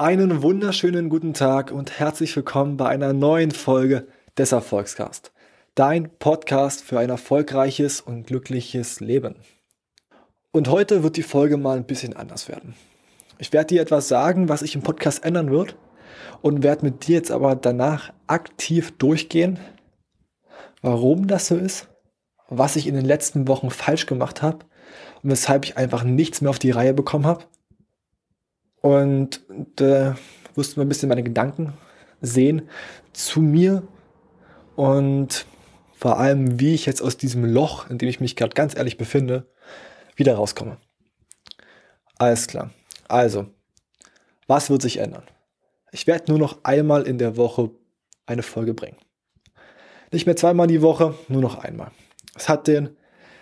Einen 0.00 0.40
wunderschönen 0.42 1.10
guten 1.10 1.34
Tag 1.34 1.70
und 1.70 1.98
herzlich 1.98 2.34
willkommen 2.34 2.78
bei 2.78 2.88
einer 2.88 3.12
neuen 3.12 3.50
Folge 3.50 4.06
des 4.38 4.50
Erfolgscast. 4.50 5.30
Dein 5.74 6.08
Podcast 6.18 6.82
für 6.82 6.98
ein 6.98 7.10
erfolgreiches 7.10 8.00
und 8.00 8.26
glückliches 8.26 9.00
Leben. 9.00 9.34
Und 10.52 10.68
heute 10.68 11.02
wird 11.02 11.18
die 11.18 11.22
Folge 11.22 11.58
mal 11.58 11.76
ein 11.76 11.84
bisschen 11.84 12.16
anders 12.16 12.48
werden. 12.48 12.76
Ich 13.36 13.52
werde 13.52 13.66
dir 13.66 13.82
etwas 13.82 14.08
sagen, 14.08 14.48
was 14.48 14.60
sich 14.60 14.74
im 14.74 14.80
Podcast 14.80 15.22
ändern 15.22 15.50
wird 15.50 15.76
und 16.40 16.62
werde 16.62 16.86
mit 16.86 17.06
dir 17.06 17.16
jetzt 17.16 17.30
aber 17.30 17.54
danach 17.54 18.10
aktiv 18.26 18.96
durchgehen, 18.96 19.58
warum 20.80 21.26
das 21.26 21.48
so 21.48 21.56
ist, 21.56 21.88
was 22.48 22.76
ich 22.76 22.86
in 22.86 22.94
den 22.94 23.04
letzten 23.04 23.48
Wochen 23.48 23.68
falsch 23.68 24.06
gemacht 24.06 24.40
habe 24.40 24.60
und 25.22 25.28
weshalb 25.28 25.66
ich 25.66 25.76
einfach 25.76 26.04
nichts 26.04 26.40
mehr 26.40 26.48
auf 26.48 26.58
die 26.58 26.70
Reihe 26.70 26.94
bekommen 26.94 27.26
habe 27.26 27.44
und 28.80 29.42
da 29.76 30.16
wirst 30.54 30.74
du 30.74 30.80
mal 30.80 30.86
ein 30.86 30.88
bisschen 30.88 31.08
meine 31.08 31.22
Gedanken 31.22 31.72
sehen 32.20 32.68
zu 33.12 33.40
mir 33.40 33.82
und 34.76 35.46
vor 35.94 36.18
allem, 36.18 36.58
wie 36.58 36.74
ich 36.74 36.86
jetzt 36.86 37.02
aus 37.02 37.18
diesem 37.18 37.44
Loch, 37.44 37.90
in 37.90 37.98
dem 37.98 38.08
ich 38.08 38.20
mich 38.20 38.36
gerade 38.36 38.54
ganz 38.54 38.74
ehrlich 38.74 38.96
befinde, 38.96 39.46
wieder 40.16 40.34
rauskomme. 40.34 40.78
Alles 42.18 42.46
klar. 42.46 42.70
Also, 43.08 43.46
was 44.46 44.70
wird 44.70 44.82
sich 44.82 44.98
ändern? 44.98 45.24
Ich 45.92 46.06
werde 46.06 46.30
nur 46.30 46.38
noch 46.38 46.64
einmal 46.64 47.02
in 47.02 47.18
der 47.18 47.36
Woche 47.36 47.70
eine 48.26 48.42
Folge 48.42 48.74
bringen. 48.74 48.96
Nicht 50.12 50.26
mehr 50.26 50.36
zweimal 50.36 50.66
die 50.66 50.82
Woche, 50.82 51.14
nur 51.28 51.42
noch 51.42 51.58
einmal. 51.58 51.90
Es 52.34 52.48
hat 52.48 52.66
den 52.66 52.96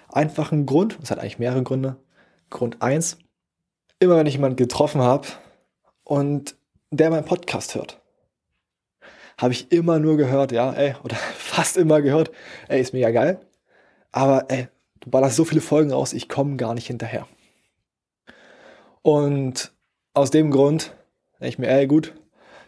einfachen 0.09 0.66
Grund, 0.66 0.98
es 1.02 1.11
hat 1.11 1.19
eigentlich 1.19 1.39
mehrere 1.39 1.62
Gründe. 1.62 1.97
Grund 2.50 2.83
1, 2.83 3.19
immer 4.01 4.17
wenn 4.17 4.27
ich 4.27 4.35
jemanden 4.35 4.57
getroffen 4.57 5.01
habe 5.01 5.29
und 6.05 6.57
der 6.91 7.11
meinen 7.11 7.25
Podcast 7.25 7.75
hört, 7.75 8.01
habe 9.37 9.53
ich 9.53 9.71
immer 9.73 9.99
nur 9.99 10.17
gehört, 10.17 10.53
ja, 10.53 10.73
ey, 10.73 10.95
oder 11.03 11.17
fast 11.37 11.77
immer 11.77 12.03
gehört, 12.03 12.31
ey, 12.69 12.81
ist 12.81 12.93
mega 12.93 13.11
geil, 13.11 13.41
aber 14.13 14.47
ey, 14.49 14.69
du 15.01 15.11
ballerst 15.11 15.37
so 15.37 15.45
viele 15.45 15.61
Folgen 15.61 15.93
raus, 15.93 16.13
ich 16.13 16.29
komme 16.29 16.57
gar 16.57 16.75
nicht 16.75 16.87
hinterher. 16.87 17.27
Und 19.03 19.73
aus 20.15 20.31
dem 20.31 20.51
Grund 20.51 20.93
denke 21.41 21.49
ich 21.49 21.59
mir, 21.59 21.69
ey, 21.69 21.87
gut, 21.87 22.15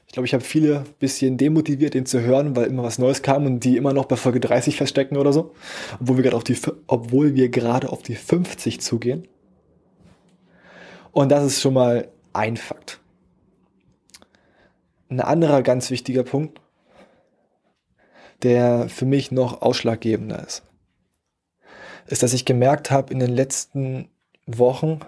ich 0.07 0.13
glaube, 0.13 0.27
ich 0.27 0.35
habe 0.35 0.43
viele 0.43 0.85
bisschen 0.99 1.37
demotiviert, 1.37 1.95
den 1.95 2.07
zu 2.07 2.21
hören, 2.21 2.57
weil 2.57 2.67
immer 2.67 2.83
was 2.83 2.99
Neues 2.99 3.23
kam 3.23 3.47
und 3.47 3.61
die 3.61 3.77
immer 3.77 3.93
noch 3.93 4.07
bei 4.07 4.17
Folge 4.17 4.41
30 4.41 4.77
verstecken 4.77 5.17
oder 5.17 5.33
so, 5.33 5.55
obwohl 6.01 6.17
wir 6.17 6.25
gerade 6.25 6.37
auf 6.37 6.45
die, 6.45 6.57
obwohl 6.89 7.37
wir 7.37 7.49
gerade 7.49 7.91
auf 7.91 8.03
die 8.03 8.17
50 8.17 8.81
zugehen. 8.81 9.29
Und 11.13 11.31
das 11.31 11.45
ist 11.45 11.61
schon 11.61 11.75
mal 11.75 12.09
ein 12.33 12.57
Fakt. 12.57 13.01
Ein 15.09 15.21
anderer 15.21 15.63
ganz 15.63 15.91
wichtiger 15.91 16.23
Punkt, 16.23 16.61
der 18.43 18.89
für 18.89 19.07
mich 19.07 19.33
noch 19.33 19.61
ausschlaggebender 19.63 20.47
ist, 20.47 20.63
ist, 22.07 22.23
dass 22.23 22.33
ich 22.33 22.45
gemerkt 22.45 22.91
habe 22.91 23.13
in 23.13 23.19
den 23.19 23.31
letzten 23.31 24.09
Wochen, 24.47 25.01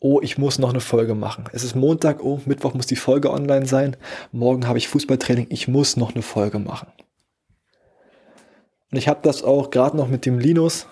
oh, 0.00 0.20
ich 0.22 0.38
muss 0.38 0.58
noch 0.58 0.70
eine 0.70 0.80
Folge 0.80 1.14
machen. 1.14 1.44
Es 1.52 1.62
ist 1.62 1.76
Montag, 1.76 2.22
oh, 2.22 2.40
Mittwoch 2.46 2.74
muss 2.74 2.86
die 2.86 2.96
Folge 2.96 3.30
online 3.30 3.66
sein, 3.66 3.96
morgen 4.32 4.66
habe 4.66 4.78
ich 4.78 4.88
Fußballtraining, 4.88 5.46
ich 5.50 5.68
muss 5.68 5.96
noch 5.96 6.14
eine 6.14 6.22
Folge 6.22 6.58
machen. 6.58 6.88
Und 8.90 8.98
ich 8.98 9.08
habe 9.08 9.20
das 9.22 9.44
auch 9.44 9.70
gerade 9.70 9.96
noch 9.96 10.08
mit 10.08 10.26
dem 10.26 10.38
Linus 10.38 10.88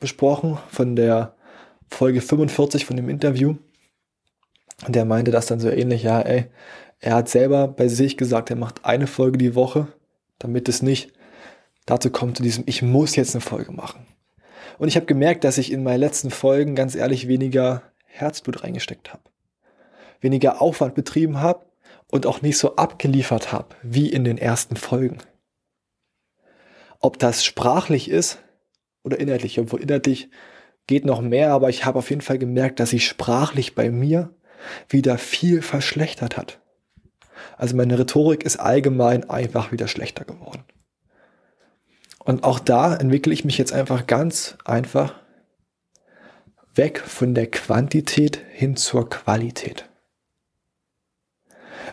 besprochen 0.00 0.58
von 0.70 0.96
der 0.96 1.35
Folge 1.88 2.20
45 2.20 2.84
von 2.84 2.96
dem 2.96 3.08
Interview. 3.08 3.56
Und 4.86 4.94
der 4.94 5.04
meinte 5.04 5.30
das 5.30 5.46
dann 5.46 5.60
so 5.60 5.70
ähnlich, 5.70 6.02
ja, 6.02 6.20
ey, 6.20 6.46
er 7.00 7.14
hat 7.14 7.28
selber 7.28 7.68
bei 7.68 7.88
sich 7.88 8.16
gesagt, 8.16 8.50
er 8.50 8.56
macht 8.56 8.84
eine 8.84 9.06
Folge 9.06 9.38
die 9.38 9.54
Woche, 9.54 9.88
damit 10.38 10.68
es 10.68 10.82
nicht 10.82 11.12
dazu 11.86 12.10
kommt, 12.10 12.36
zu 12.36 12.42
diesem, 12.42 12.64
ich 12.66 12.82
muss 12.82 13.16
jetzt 13.16 13.34
eine 13.34 13.40
Folge 13.40 13.72
machen. 13.72 14.06
Und 14.78 14.88
ich 14.88 14.96
habe 14.96 15.06
gemerkt, 15.06 15.44
dass 15.44 15.58
ich 15.58 15.72
in 15.72 15.82
meinen 15.82 16.00
letzten 16.00 16.30
Folgen 16.30 16.74
ganz 16.74 16.94
ehrlich 16.94 17.28
weniger 17.28 17.82
Herzblut 18.04 18.62
reingesteckt 18.64 19.12
habe. 19.12 19.22
Weniger 20.20 20.60
Aufwand 20.60 20.94
betrieben 20.94 21.40
habe 21.40 21.64
und 22.10 22.26
auch 22.26 22.42
nicht 22.42 22.58
so 22.58 22.76
abgeliefert 22.76 23.52
habe 23.52 23.74
wie 23.82 24.08
in 24.10 24.24
den 24.24 24.38
ersten 24.38 24.76
Folgen. 24.76 25.18
Ob 27.00 27.18
das 27.18 27.44
sprachlich 27.44 28.10
ist 28.10 28.38
oder 29.02 29.18
inhaltlich, 29.20 29.58
obwohl 29.58 29.82
inhaltlich 29.82 30.28
geht 30.86 31.04
noch 31.04 31.20
mehr, 31.20 31.52
aber 31.52 31.68
ich 31.68 31.84
habe 31.84 31.98
auf 31.98 32.10
jeden 32.10 32.22
Fall 32.22 32.38
gemerkt, 32.38 32.80
dass 32.80 32.90
sich 32.90 33.06
sprachlich 33.06 33.74
bei 33.74 33.90
mir 33.90 34.30
wieder 34.88 35.18
viel 35.18 35.62
verschlechtert 35.62 36.36
hat. 36.36 36.60
Also 37.56 37.76
meine 37.76 37.98
Rhetorik 37.98 38.44
ist 38.44 38.56
allgemein 38.56 39.28
einfach 39.28 39.72
wieder 39.72 39.88
schlechter 39.88 40.24
geworden. 40.24 40.64
Und 42.18 42.44
auch 42.44 42.58
da 42.58 42.94
entwickle 42.94 43.32
ich 43.32 43.44
mich 43.44 43.58
jetzt 43.58 43.72
einfach 43.72 44.06
ganz 44.06 44.58
einfach 44.64 45.14
weg 46.74 46.98
von 47.00 47.34
der 47.34 47.50
Quantität 47.50 48.40
hin 48.52 48.76
zur 48.76 49.08
Qualität. 49.08 49.88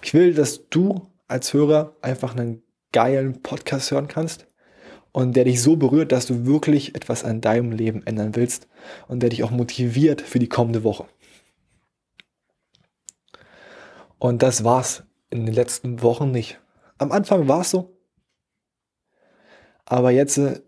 Ich 0.02 0.14
will, 0.14 0.34
dass 0.34 0.70
du 0.70 1.08
als 1.28 1.54
Hörer 1.54 1.96
einfach 2.02 2.36
einen 2.36 2.64
geilen 2.92 3.42
Podcast 3.42 3.92
hören 3.92 4.08
kannst, 4.08 4.48
und 5.14 5.36
der 5.36 5.46
dich 5.46 5.62
so 5.62 5.78
berührt, 5.78 6.12
dass 6.12 6.26
du 6.26 6.46
wirklich 6.46 6.96
etwas 6.96 7.24
an 7.24 7.40
deinem 7.40 7.72
Leben 7.72 8.06
ändern 8.06 8.36
willst 8.36 8.68
und 9.08 9.22
der 9.22 9.30
dich 9.30 9.44
auch 9.44 9.52
motiviert 9.52 10.22
für 10.22 10.40
die 10.40 10.50
kommende 10.50 10.84
Woche. 10.84 11.06
Und 14.18 14.42
das 14.44 14.64
war's 14.64 15.04
in 15.30 15.46
den 15.46 15.54
letzten 15.54 16.02
Wochen 16.02 16.32
nicht. 16.32 16.60
Am 16.98 17.12
Anfang 17.12 17.48
war 17.48 17.62
es 17.62 17.70
so, 17.70 17.98
aber 19.86 20.12
jetzt 20.12 20.38
äh, 20.38 20.62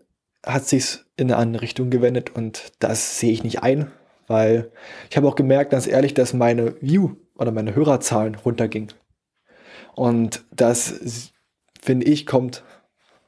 hat 0.44 0.66
sich's 0.66 1.06
in 1.16 1.32
eine 1.32 1.36
andere 1.36 1.62
Richtung 1.62 1.90
gewendet 1.90 2.30
und 2.30 2.72
das 2.78 3.18
sehe 3.18 3.32
ich 3.32 3.42
nicht 3.42 3.62
ein, 3.62 3.90
weil 4.26 4.70
ich 5.10 5.16
habe 5.16 5.26
auch 5.26 5.34
gemerkt, 5.34 5.70
ganz 5.70 5.86
ehrlich, 5.86 6.14
dass 6.14 6.34
meine 6.34 6.80
View 6.80 7.16
oder 7.34 7.50
meine 7.50 7.74
Hörerzahlen 7.74 8.34
runtergingen. 8.36 8.92
Und 9.94 10.44
das 10.52 11.32
finde 11.80 12.06
ich 12.06 12.26
kommt 12.26 12.62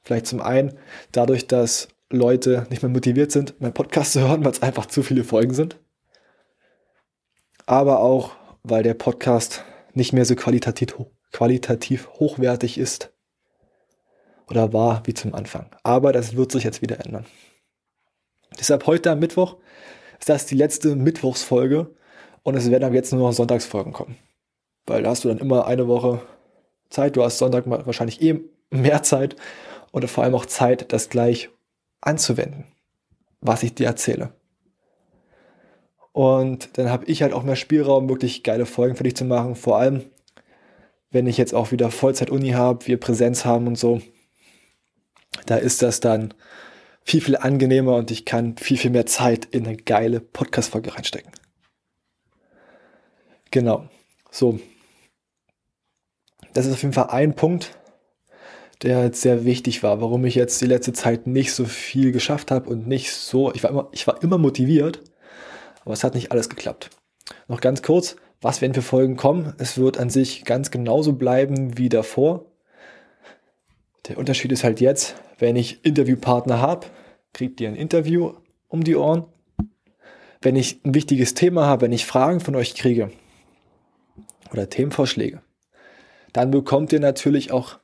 Vielleicht 0.08 0.26
zum 0.26 0.40
einen 0.40 0.72
dadurch, 1.12 1.48
dass 1.48 1.88
Leute 2.08 2.66
nicht 2.70 2.82
mehr 2.82 2.88
motiviert 2.88 3.30
sind, 3.30 3.60
meinen 3.60 3.74
Podcast 3.74 4.14
zu 4.14 4.20
hören, 4.20 4.42
weil 4.44 4.52
es 4.52 4.62
einfach 4.62 4.86
zu 4.86 5.02
viele 5.02 5.22
Folgen 5.22 5.52
sind. 5.52 5.78
Aber 7.66 8.00
auch, 8.00 8.30
weil 8.62 8.82
der 8.82 8.94
Podcast 8.94 9.66
nicht 9.92 10.14
mehr 10.14 10.24
so 10.24 10.34
qualitativ, 10.34 10.96
qualitativ 11.30 12.08
hochwertig 12.14 12.78
ist 12.78 13.12
oder 14.48 14.72
war 14.72 15.02
wie 15.04 15.12
zum 15.12 15.34
Anfang. 15.34 15.66
Aber 15.82 16.14
das 16.14 16.36
wird 16.36 16.52
sich 16.52 16.64
jetzt 16.64 16.80
wieder 16.80 17.04
ändern. 17.04 17.26
Deshalb 18.58 18.86
heute 18.86 19.10
am 19.10 19.18
Mittwoch 19.18 19.58
ist 20.18 20.30
das 20.30 20.46
die 20.46 20.56
letzte 20.56 20.96
Mittwochsfolge 20.96 21.94
und 22.44 22.54
es 22.54 22.70
werden 22.70 22.84
ab 22.84 22.94
jetzt 22.94 23.12
nur 23.12 23.28
noch 23.28 23.34
Sonntagsfolgen 23.34 23.92
kommen. 23.92 24.16
Weil 24.86 25.02
da 25.02 25.10
hast 25.10 25.24
du 25.24 25.28
dann 25.28 25.36
immer 25.36 25.66
eine 25.66 25.86
Woche 25.86 26.22
Zeit. 26.88 27.14
Du 27.14 27.22
hast 27.22 27.36
Sonntag 27.36 27.64
wahrscheinlich 27.66 28.22
eh 28.22 28.40
mehr 28.70 29.02
Zeit 29.02 29.36
oder 29.92 30.08
vor 30.08 30.24
allem 30.24 30.34
auch 30.34 30.46
Zeit, 30.46 30.92
das 30.92 31.08
gleich 31.08 31.50
anzuwenden, 32.00 32.64
was 33.40 33.62
ich 33.62 33.74
dir 33.74 33.86
erzähle. 33.86 34.32
Und 36.12 36.76
dann 36.78 36.90
habe 36.90 37.04
ich 37.06 37.22
halt 37.22 37.32
auch 37.32 37.44
mehr 37.44 37.56
Spielraum, 37.56 38.08
wirklich 38.08 38.42
geile 38.42 38.66
Folgen 38.66 38.96
für 38.96 39.04
dich 39.04 39.14
zu 39.14 39.24
machen. 39.24 39.54
Vor 39.54 39.78
allem, 39.78 40.04
wenn 41.10 41.26
ich 41.26 41.38
jetzt 41.38 41.54
auch 41.54 41.70
wieder 41.70 41.90
Vollzeit-Uni 41.90 42.50
habe, 42.50 42.86
wir 42.86 42.98
Präsenz 42.98 43.44
haben 43.44 43.66
und 43.66 43.76
so. 43.76 44.02
Da 45.46 45.56
ist 45.56 45.82
das 45.82 46.00
dann 46.00 46.34
viel, 47.02 47.20
viel 47.20 47.36
angenehmer 47.36 47.94
und 47.96 48.10
ich 48.10 48.24
kann 48.24 48.56
viel, 48.56 48.76
viel 48.76 48.90
mehr 48.90 49.06
Zeit 49.06 49.46
in 49.46 49.66
eine 49.66 49.76
geile 49.76 50.20
Podcast-Folge 50.20 50.94
reinstecken. 50.94 51.32
Genau. 53.50 53.88
So. 54.30 54.58
Das 56.52 56.66
ist 56.66 56.72
auf 56.72 56.82
jeden 56.82 56.94
Fall 56.94 57.10
ein 57.10 57.34
Punkt, 57.34 57.77
der 58.82 59.04
jetzt 59.04 59.22
sehr 59.22 59.44
wichtig 59.44 59.82
war, 59.82 60.00
warum 60.00 60.24
ich 60.24 60.34
jetzt 60.34 60.60
die 60.60 60.66
letzte 60.66 60.92
Zeit 60.92 61.26
nicht 61.26 61.52
so 61.52 61.64
viel 61.64 62.12
geschafft 62.12 62.50
habe 62.50 62.70
und 62.70 62.86
nicht 62.86 63.12
so, 63.12 63.52
ich 63.52 63.62
war 63.64 63.70
immer, 63.70 63.88
ich 63.92 64.06
war 64.06 64.22
immer 64.22 64.38
motiviert, 64.38 65.00
aber 65.84 65.94
es 65.94 66.04
hat 66.04 66.14
nicht 66.14 66.30
alles 66.30 66.48
geklappt. 66.48 66.90
Noch 67.48 67.60
ganz 67.60 67.82
kurz, 67.82 68.16
was 68.40 68.60
werden 68.60 68.74
für 68.74 68.82
Folgen 68.82 69.16
kommen? 69.16 69.54
Es 69.58 69.78
wird 69.78 69.98
an 69.98 70.10
sich 70.10 70.44
ganz 70.44 70.70
genauso 70.70 71.14
bleiben 71.14 71.76
wie 71.76 71.88
davor. 71.88 72.46
Der 74.06 74.16
Unterschied 74.16 74.52
ist 74.52 74.64
halt 74.64 74.80
jetzt, 74.80 75.16
wenn 75.38 75.56
ich 75.56 75.84
Interviewpartner 75.84 76.60
habe, 76.60 76.86
kriegt 77.32 77.60
ihr 77.60 77.68
ein 77.68 77.74
Interview 77.74 78.34
um 78.68 78.84
die 78.84 78.96
Ohren. 78.96 79.24
Wenn 80.40 80.54
ich 80.54 80.84
ein 80.84 80.94
wichtiges 80.94 81.34
Thema 81.34 81.66
habe, 81.66 81.82
wenn 81.82 81.92
ich 81.92 82.06
Fragen 82.06 82.38
von 82.38 82.54
euch 82.54 82.76
kriege 82.76 83.10
oder 84.52 84.68
Themenvorschläge, 84.68 85.42
dann 86.32 86.52
bekommt 86.52 86.92
ihr 86.92 87.00
natürlich 87.00 87.50
auch 87.50 87.78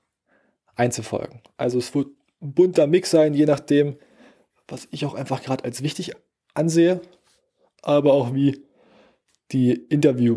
Einzelfolgen. 0.76 1.41
Also 1.56 1.79
es 1.79 1.94
wird 1.94 2.09
ein 2.41 2.53
bunter 2.55 2.87
Mix 2.87 3.11
sein, 3.11 3.35
je 3.35 3.47
nachdem, 3.47 3.97
was 4.69 4.88
ich 4.91 5.05
auch 5.06 5.15
einfach 5.15 5.43
gerade 5.43 5.65
als 5.65 5.82
wichtig 5.82 6.12
ansehe, 6.55 7.00
aber 7.82 8.12
auch 8.12 8.35
wie 8.35 8.65
die 9.53 9.73
Interview 9.73 10.37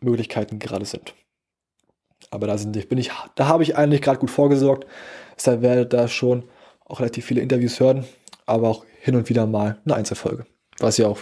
Möglichkeiten 0.00 0.58
gerade 0.58 0.84
sind. 0.84 1.14
Aber 2.30 2.46
da 2.46 2.58
sind, 2.58 2.88
bin 2.88 2.98
ich, 2.98 3.10
da 3.34 3.46
habe 3.46 3.62
ich 3.62 3.76
eigentlich 3.76 4.02
gerade 4.02 4.18
gut 4.18 4.30
vorgesorgt. 4.30 4.86
Deshalb 5.36 5.62
werdet 5.62 5.92
da 5.92 6.08
schon 6.08 6.44
auch 6.84 7.00
relativ 7.00 7.26
viele 7.26 7.40
Interviews 7.40 7.80
hören, 7.80 8.04
aber 8.46 8.68
auch 8.68 8.84
hin 9.00 9.16
und 9.16 9.28
wieder 9.28 9.46
mal 9.46 9.80
eine 9.84 9.94
Einzelfolge. 9.94 10.46
Was 10.78 10.98
ja 10.98 11.08
auch, 11.08 11.20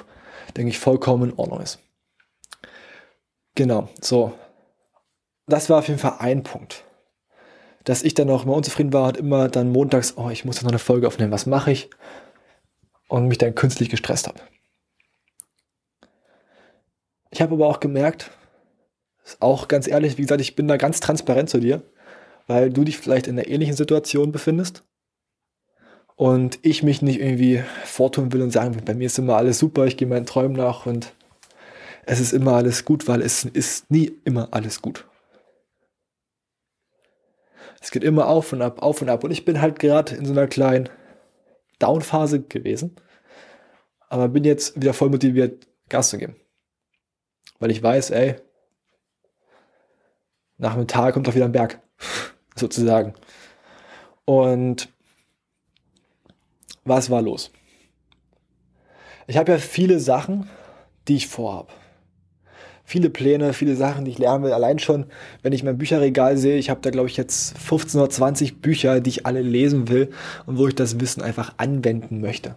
denke 0.56 0.70
ich, 0.70 0.78
vollkommen 0.78 1.30
in 1.30 1.38
Ordnung 1.38 1.60
ist. 1.60 1.78
Genau, 3.54 3.88
so. 4.00 4.32
Das 5.46 5.68
war 5.68 5.78
auf 5.78 5.88
jeden 5.88 6.00
Fall 6.00 6.16
ein 6.18 6.42
Punkt. 6.42 6.84
Dass 7.84 8.02
ich 8.02 8.14
dann 8.14 8.30
auch 8.30 8.44
immer 8.44 8.54
unzufrieden 8.54 8.92
war 8.92 9.08
und 9.08 9.16
immer 9.16 9.48
dann 9.48 9.70
montags, 9.70 10.14
oh, 10.16 10.30
ich 10.30 10.44
muss 10.44 10.62
noch 10.62 10.70
eine 10.70 10.78
Folge 10.78 11.06
aufnehmen, 11.06 11.32
was 11.32 11.46
mache 11.46 11.70
ich? 11.70 11.90
Und 13.08 13.28
mich 13.28 13.38
dann 13.38 13.54
künstlich 13.54 13.90
gestresst 13.90 14.26
habe. 14.26 14.40
Ich 17.30 17.42
habe 17.42 17.54
aber 17.54 17.66
auch 17.66 17.80
gemerkt, 17.80 18.30
auch 19.40 19.68
ganz 19.68 19.88
ehrlich, 19.88 20.18
wie 20.18 20.22
gesagt, 20.22 20.40
ich 20.40 20.56
bin 20.56 20.68
da 20.68 20.76
ganz 20.76 21.00
transparent 21.00 21.50
zu 21.50 21.58
dir, 21.58 21.82
weil 22.46 22.70
du 22.70 22.84
dich 22.84 22.98
vielleicht 22.98 23.26
in 23.26 23.38
einer 23.38 23.48
ähnlichen 23.48 23.74
Situation 23.74 24.32
befindest 24.32 24.84
und 26.16 26.58
ich 26.62 26.82
mich 26.82 27.02
nicht 27.02 27.20
irgendwie 27.20 27.64
vortun 27.84 28.32
will 28.32 28.42
und 28.42 28.50
sagen, 28.50 28.80
bei 28.84 28.94
mir 28.94 29.06
ist 29.06 29.18
immer 29.18 29.36
alles 29.36 29.58
super, 29.58 29.86
ich 29.86 29.96
gehe 29.96 30.08
meinen 30.08 30.26
Träumen 30.26 30.56
nach 30.56 30.86
und 30.86 31.12
es 32.06 32.20
ist 32.20 32.32
immer 32.32 32.52
alles 32.52 32.84
gut, 32.84 33.08
weil 33.08 33.22
es 33.22 33.44
ist 33.44 33.90
nie 33.90 34.12
immer 34.24 34.48
alles 34.52 34.82
gut. 34.82 35.06
Es 37.84 37.90
geht 37.90 38.02
immer 38.02 38.28
auf 38.28 38.50
und 38.54 38.62
ab, 38.62 38.80
auf 38.80 39.02
und 39.02 39.10
ab. 39.10 39.24
Und 39.24 39.30
ich 39.30 39.44
bin 39.44 39.60
halt 39.60 39.78
gerade 39.78 40.14
in 40.14 40.24
so 40.24 40.32
einer 40.32 40.46
kleinen 40.46 40.88
Downphase 41.80 42.40
gewesen, 42.40 42.96
aber 44.08 44.28
bin 44.28 44.42
jetzt 44.44 44.80
wieder 44.80 44.94
voll 44.94 45.10
motiviert, 45.10 45.68
Gas 45.90 46.08
zu 46.08 46.16
geben. 46.16 46.34
Weil 47.58 47.70
ich 47.70 47.82
weiß, 47.82 48.08
ey, 48.12 48.36
nach 50.56 50.72
einem 50.72 50.88
Tag 50.88 51.12
kommt 51.12 51.26
doch 51.26 51.34
wieder 51.34 51.44
ein 51.44 51.52
Berg, 51.52 51.82
sozusagen. 52.56 53.12
Und 54.24 54.88
was 56.84 57.10
war 57.10 57.20
los? 57.20 57.52
Ich 59.26 59.36
habe 59.36 59.52
ja 59.52 59.58
viele 59.58 60.00
Sachen, 60.00 60.48
die 61.06 61.16
ich 61.16 61.28
vorhabe. 61.28 61.70
Viele 62.84 63.10
Pläne, 63.10 63.54
viele 63.54 63.76
Sachen, 63.76 64.04
die 64.04 64.10
ich 64.10 64.18
lernen 64.18 64.44
will. 64.44 64.52
Allein 64.52 64.78
schon, 64.78 65.06
wenn 65.42 65.52
ich 65.52 65.64
mein 65.64 65.78
Bücherregal 65.78 66.36
sehe, 66.36 66.58
ich 66.58 66.70
habe 66.70 66.80
da, 66.82 66.90
glaube 66.90 67.08
ich, 67.08 67.16
jetzt 67.16 67.56
15 67.58 68.00
oder 68.00 68.10
20 68.10 68.60
Bücher, 68.60 69.00
die 69.00 69.10
ich 69.10 69.26
alle 69.26 69.42
lesen 69.42 69.88
will 69.88 70.10
und 70.46 70.58
wo 70.58 70.68
ich 70.68 70.74
das 70.74 71.00
Wissen 71.00 71.22
einfach 71.22 71.54
anwenden 71.56 72.20
möchte. 72.20 72.56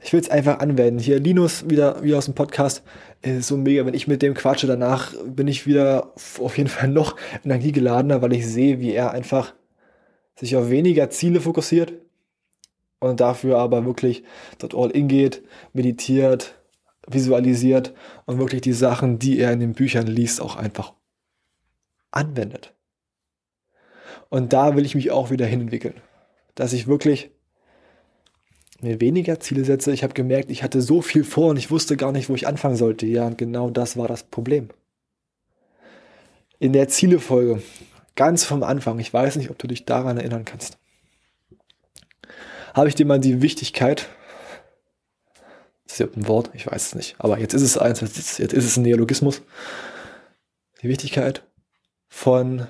Ich 0.00 0.12
will 0.12 0.20
es 0.20 0.30
einfach 0.30 0.58
anwenden. 0.60 0.98
Hier 0.98 1.20
Linus 1.20 1.68
wieder, 1.68 2.02
wieder 2.02 2.18
aus 2.18 2.24
dem 2.24 2.34
Podcast. 2.34 2.82
Ist 3.20 3.48
so 3.48 3.56
mega, 3.56 3.86
wenn 3.86 3.94
ich 3.94 4.08
mit 4.08 4.22
dem 4.22 4.34
quatsche, 4.34 4.66
danach 4.66 5.14
bin 5.26 5.46
ich 5.46 5.66
wieder 5.66 6.12
auf 6.40 6.56
jeden 6.56 6.70
Fall 6.70 6.88
noch 6.88 7.16
energiegeladener, 7.44 8.22
weil 8.22 8.32
ich 8.32 8.46
sehe, 8.46 8.80
wie 8.80 8.92
er 8.92 9.12
einfach 9.12 9.54
sich 10.34 10.56
auf 10.56 10.70
weniger 10.70 11.10
Ziele 11.10 11.40
fokussiert, 11.40 11.92
und 13.02 13.20
dafür 13.20 13.58
aber 13.58 13.84
wirklich 13.84 14.22
dort 14.58 14.74
all 14.74 14.90
in 14.90 15.08
geht, 15.08 15.42
meditiert, 15.72 16.54
visualisiert 17.06 17.94
und 18.26 18.38
wirklich 18.38 18.60
die 18.60 18.72
Sachen, 18.72 19.18
die 19.18 19.38
er 19.38 19.52
in 19.52 19.60
den 19.60 19.72
Büchern 19.72 20.06
liest, 20.06 20.40
auch 20.40 20.56
einfach 20.56 20.94
anwendet. 22.10 22.74
Und 24.28 24.52
da 24.52 24.76
will 24.76 24.84
ich 24.84 24.94
mich 24.94 25.10
auch 25.10 25.30
wieder 25.30 25.46
hinentwickeln, 25.46 25.94
dass 26.54 26.72
ich 26.72 26.86
wirklich 26.86 27.30
mir 28.80 29.00
weniger 29.00 29.40
Ziele 29.40 29.64
setze. 29.64 29.92
Ich 29.92 30.02
habe 30.02 30.14
gemerkt, 30.14 30.50
ich 30.50 30.62
hatte 30.62 30.80
so 30.80 31.02
viel 31.02 31.24
vor 31.24 31.50
und 31.50 31.56
ich 31.56 31.70
wusste 31.70 31.96
gar 31.96 32.12
nicht, 32.12 32.28
wo 32.28 32.34
ich 32.34 32.46
anfangen 32.46 32.76
sollte. 32.76 33.06
Ja, 33.06 33.26
und 33.26 33.38
genau 33.38 33.70
das 33.70 33.96
war 33.96 34.08
das 34.08 34.24
Problem. 34.24 34.68
In 36.58 36.72
der 36.72 36.88
Zielefolge, 36.88 37.62
ganz 38.16 38.44
vom 38.44 38.62
Anfang, 38.62 38.98
ich 38.98 39.12
weiß 39.12 39.36
nicht, 39.36 39.50
ob 39.50 39.58
du 39.58 39.66
dich 39.66 39.84
daran 39.84 40.18
erinnern 40.18 40.44
kannst 40.44 40.78
habe 42.74 42.88
ich 42.88 42.94
dir 42.94 43.06
mal 43.06 43.20
die 43.20 43.42
Wichtigkeit, 43.42 44.08
ist 45.92 45.98
ja 45.98 46.06
ein 46.06 46.28
Wort, 46.28 46.50
ich 46.54 46.66
weiß 46.66 46.88
es 46.88 46.94
nicht, 46.94 47.16
aber 47.18 47.38
jetzt 47.38 47.54
ist 47.54 47.62
es 47.62 47.78
eins, 47.78 48.00
jetzt 48.00 48.18
ist, 48.18 48.38
jetzt 48.38 48.52
ist 48.52 48.64
es 48.64 48.76
ein 48.76 48.82
Neologismus, 48.82 49.42
die 50.82 50.88
Wichtigkeit 50.88 51.46
von 52.08 52.66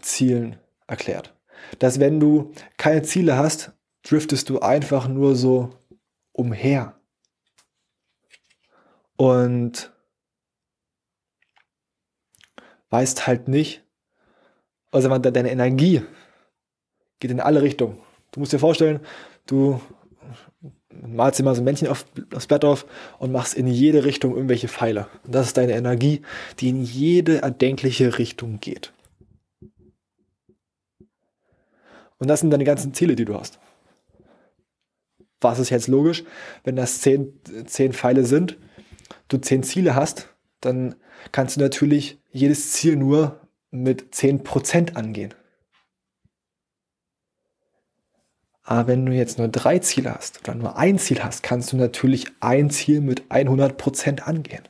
Zielen 0.00 0.58
erklärt. 0.86 1.34
Dass 1.78 2.00
wenn 2.00 2.20
du 2.20 2.52
keine 2.76 3.02
Ziele 3.02 3.36
hast, 3.36 3.72
driftest 4.02 4.50
du 4.50 4.60
einfach 4.60 5.08
nur 5.08 5.34
so 5.34 5.70
umher. 6.32 7.00
Und 9.16 9.92
weißt 12.90 13.26
halt 13.26 13.48
nicht, 13.48 13.82
also 14.90 15.08
deine 15.18 15.50
Energie 15.50 16.02
geht 17.18 17.30
in 17.30 17.40
alle 17.40 17.62
Richtungen. 17.62 18.00
Du 18.32 18.40
musst 18.40 18.52
dir 18.52 18.58
vorstellen, 18.58 19.00
du 19.46 19.80
malst 21.06 21.38
dir 21.38 21.44
mal 21.44 21.54
so 21.54 21.60
ein 21.60 21.64
Männchen 21.64 21.88
auf, 21.88 22.04
aufs 22.34 22.46
Blatt 22.46 22.64
auf 22.64 22.86
und 23.18 23.32
machst 23.32 23.54
in 23.54 23.66
jede 23.66 24.04
Richtung 24.04 24.34
irgendwelche 24.34 24.68
Pfeile. 24.68 25.08
Und 25.24 25.34
das 25.34 25.48
ist 25.48 25.56
deine 25.56 25.74
Energie, 25.74 26.22
die 26.60 26.68
in 26.68 26.82
jede 26.82 27.42
erdenkliche 27.42 28.18
Richtung 28.18 28.60
geht. 28.60 28.92
Und 32.18 32.28
das 32.28 32.40
sind 32.40 32.50
deine 32.50 32.64
ganzen 32.64 32.94
Ziele, 32.94 33.16
die 33.16 33.24
du 33.24 33.34
hast. 33.34 33.58
Was 35.40 35.58
ist 35.58 35.70
jetzt 35.70 35.88
logisch? 35.88 36.24
Wenn 36.62 36.76
das 36.76 37.00
zehn, 37.00 37.38
zehn 37.66 37.92
Pfeile 37.92 38.24
sind, 38.24 38.56
du 39.28 39.38
zehn 39.38 39.62
Ziele 39.62 39.94
hast, 39.94 40.30
dann 40.60 40.94
kannst 41.32 41.56
du 41.56 41.60
natürlich 41.60 42.18
jedes 42.32 42.72
Ziel 42.72 42.96
nur 42.96 43.40
mit 43.70 44.14
10% 44.14 44.94
angehen. 44.94 45.34
Aber 48.64 48.88
wenn 48.88 49.04
du 49.04 49.12
jetzt 49.12 49.38
nur 49.38 49.48
drei 49.48 49.78
Ziele 49.78 50.14
hast 50.14 50.40
oder 50.40 50.54
nur 50.54 50.76
ein 50.78 50.98
Ziel 50.98 51.22
hast, 51.22 51.42
kannst 51.42 51.72
du 51.72 51.76
natürlich 51.76 52.26
ein 52.40 52.70
Ziel 52.70 53.02
mit 53.02 53.30
100% 53.30 54.22
angehen. 54.22 54.64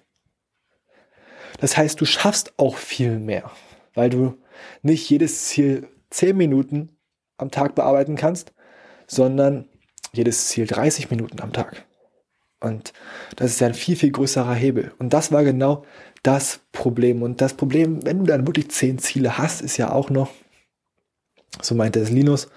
Das 1.61 1.77
heißt, 1.77 2.01
du 2.01 2.05
schaffst 2.05 2.53
auch 2.57 2.77
viel 2.77 3.21
mehr, 3.21 3.51
weil 3.95 4.11
du 4.11 4.37
nicht 4.83 5.09
jedes 5.09 5.47
Ziel 5.47 5.89
10 6.11 6.37
Minuten 6.37 6.91
am 7.39 7.53
Tag 7.53 7.77
bearbeiten 7.77 8.17
kannst, 8.17 8.53
sondern 9.07 9.69
jedes 10.13 10.49
Ziel 10.49 10.67
30 10.67 11.11
Minuten 11.11 11.41
am 11.41 11.53
Tag. 11.53 11.85
Und 12.61 12.93
das 13.37 13.53
ist 13.53 13.61
ja 13.61 13.69
ein 13.69 13.75
viel, 13.75 13.95
viel 13.95 14.11
größerer 14.11 14.55
Hebel. 14.55 14.93
Und 14.99 15.13
das 15.13 15.31
war 15.31 15.45
genau 15.45 15.85
das 16.23 16.61
Problem. 16.73 17.23
Und 17.23 17.41
das 17.41 17.55
Problem, 17.55 18.05
wenn 18.05 18.21
du 18.21 18.25
dann 18.25 18.47
wirklich 18.47 18.71
10 18.71 18.99
Ziele 18.99 19.39
hast, 19.39 19.61
ist 19.61 19.77
ja 19.77 19.93
auch 19.93 20.11
noch, 20.11 20.31
so 21.61 21.75
meinte 21.75 22.01
es 22.01 22.11
Linus, 22.11 22.49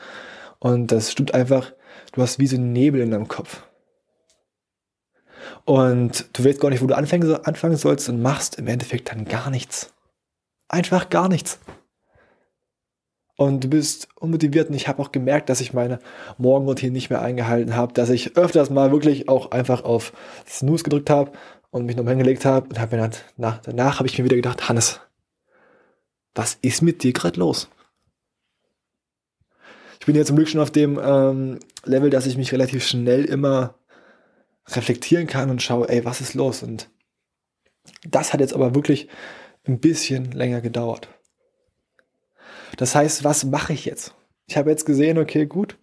und 0.59 0.91
das 0.91 1.11
stimmt 1.11 1.33
einfach, 1.33 1.71
du 2.13 2.21
hast 2.21 2.39
wie 2.39 2.47
so 2.47 2.55
einen 2.55 2.73
Nebel 2.73 3.01
in 3.01 3.11
deinem 3.11 3.27
Kopf. 3.27 3.63
Und 5.65 6.25
du 6.33 6.45
weißt 6.45 6.59
gar 6.59 6.69
nicht, 6.69 6.81
wo 6.81 6.87
du 6.87 6.95
anfangen, 6.95 7.77
sollst 7.77 8.09
und 8.09 8.21
machst 8.21 8.55
im 8.55 8.67
Endeffekt 8.67 9.11
dann 9.11 9.25
gar 9.25 9.49
nichts. 9.49 9.93
Einfach 10.67 11.09
gar 11.09 11.29
nichts. 11.29 11.59
Und 13.37 13.63
du 13.63 13.69
bist 13.69 14.07
unmotiviert 14.15 14.69
und 14.69 14.75
ich 14.75 14.87
habe 14.87 15.01
auch 15.01 15.11
gemerkt, 15.11 15.49
dass 15.49 15.61
ich 15.61 15.73
meine 15.73 15.99
Morgenroutine 16.39 16.91
nicht 16.91 17.11
mehr 17.11 17.21
eingehalten 17.21 17.75
habe, 17.75 17.93
dass 17.93 18.09
ich 18.09 18.35
öfters 18.35 18.71
mal 18.71 18.91
wirklich 18.91 19.29
auch 19.29 19.51
einfach 19.51 19.83
auf 19.83 20.11
Snooze 20.47 20.83
gedrückt 20.83 21.11
habe 21.11 21.31
und 21.69 21.85
mich 21.85 21.95
nochmal 21.95 22.15
hingelegt 22.15 22.45
habe 22.45 22.69
und 22.69 22.79
habe 22.79 22.95
mir 22.95 23.03
dann, 23.03 23.11
nach, 23.37 23.59
danach 23.59 23.99
habe 23.99 24.07
ich 24.07 24.17
mir 24.17 24.25
wieder 24.25 24.35
gedacht, 24.35 24.67
Hannes, 24.67 25.01
was 26.33 26.57
ist 26.61 26.81
mit 26.81 27.03
dir 27.03 27.13
gerade 27.13 27.39
los? 27.39 27.69
Ich 30.07 30.09
bin 30.09 30.15
jetzt 30.15 30.27
zum 30.27 30.37
Glück 30.37 30.47
schon 30.47 30.61
auf 30.61 30.71
dem 30.71 30.97
ähm, 31.03 31.59
Level, 31.83 32.09
dass 32.09 32.27
ich 32.27 32.37
mich 32.37 32.53
relativ 32.53 32.87
schnell 32.87 33.25
immer 33.25 33.75
reflektieren 34.69 35.27
kann 35.27 35.49
und 35.49 35.61
schaue, 35.61 35.89
ey, 35.89 36.05
was 36.05 36.21
ist 36.21 36.33
los? 36.33 36.63
Und 36.63 36.89
das 38.09 38.31
hat 38.31 38.39
jetzt 38.39 38.53
aber 38.53 38.73
wirklich 38.73 39.09
ein 39.67 39.81
bisschen 39.81 40.31
länger 40.31 40.61
gedauert. 40.61 41.09
Das 42.77 42.95
heißt, 42.95 43.25
was 43.25 43.43
mache 43.43 43.73
ich 43.73 43.83
jetzt? 43.83 44.15
Ich 44.47 44.55
habe 44.55 44.69
jetzt 44.69 44.85
gesehen, 44.85 45.17
okay, 45.17 45.45
gut. 45.45 45.77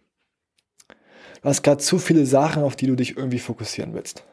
Du 0.88 1.50
hast 1.50 1.62
gerade 1.62 1.82
zu 1.82 1.98
viele 1.98 2.24
Sachen, 2.24 2.62
auf 2.62 2.76
die 2.76 2.86
du 2.86 2.96
dich 2.96 3.18
irgendwie 3.18 3.40
fokussieren 3.40 3.92
willst. 3.92 4.24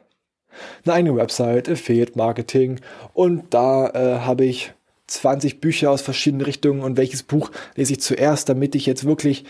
Eine 0.85 0.93
eigene 0.93 1.17
Website, 1.17 1.67
Affiliate 1.67 2.17
Marketing 2.17 2.79
und 3.11 3.53
da 3.53 3.89
äh, 3.89 4.19
habe 4.21 4.45
ich 4.45 4.71
20 5.07 5.59
Bücher 5.59 5.91
aus 5.91 6.01
verschiedenen 6.01 6.45
Richtungen 6.45 6.81
und 6.81 6.95
welches 6.95 7.23
Buch 7.23 7.51
lese 7.75 7.91
ich 7.91 7.99
zuerst, 7.99 8.47
damit 8.47 8.73
ich 8.75 8.85
jetzt 8.85 9.03
wirklich 9.03 9.43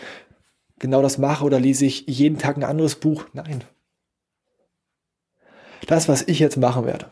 genau 0.82 1.00
das 1.00 1.16
mache 1.16 1.44
oder 1.44 1.58
lese 1.58 1.86
ich 1.86 2.06
jeden 2.06 2.38
Tag 2.38 2.58
ein 2.58 2.64
anderes 2.64 2.96
Buch? 2.96 3.24
Nein. 3.32 3.64
Das, 5.86 6.08
was 6.08 6.22
ich 6.22 6.38
jetzt 6.38 6.58
machen 6.58 6.84
werde, 6.84 7.10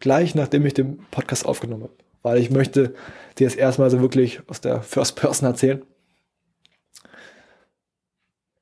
gleich 0.00 0.34
nachdem 0.34 0.66
ich 0.66 0.74
den 0.74 0.98
Podcast 1.10 1.46
aufgenommen 1.46 1.84
habe, 1.84 1.94
weil 2.22 2.38
ich 2.38 2.50
möchte 2.50 2.94
dir 3.38 3.46
das 3.46 3.54
erstmal 3.54 3.90
so 3.90 4.00
wirklich 4.00 4.40
aus 4.48 4.60
der 4.60 4.82
First 4.82 5.16
Person 5.16 5.48
erzählen. 5.48 5.82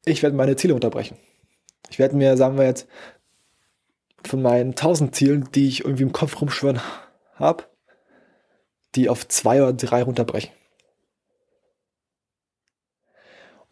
Ich 0.05 0.23
werde 0.23 0.37
meine 0.37 0.57
Ziele 0.57 0.75
unterbrechen. 0.75 1.17
Ich 1.89 1.99
werde 1.99 2.17
mir, 2.17 2.37
sagen 2.37 2.59
wir 2.59 2.67
jetzt, 2.67 2.89
von 4.25 4.43
meinen 4.43 4.71
1000 4.71 5.15
Zielen, 5.15 5.49
die 5.55 5.69
ich 5.69 5.85
irgendwie 5.85 6.03
im 6.03 6.13
Kopf 6.13 6.41
rumschwören 6.41 6.81
habe, 7.35 7.65
die 8.97 9.09
auf 9.09 9.29
zwei 9.29 9.63
oder 9.63 9.73
drei 9.73 10.03
runterbrechen. 10.03 10.51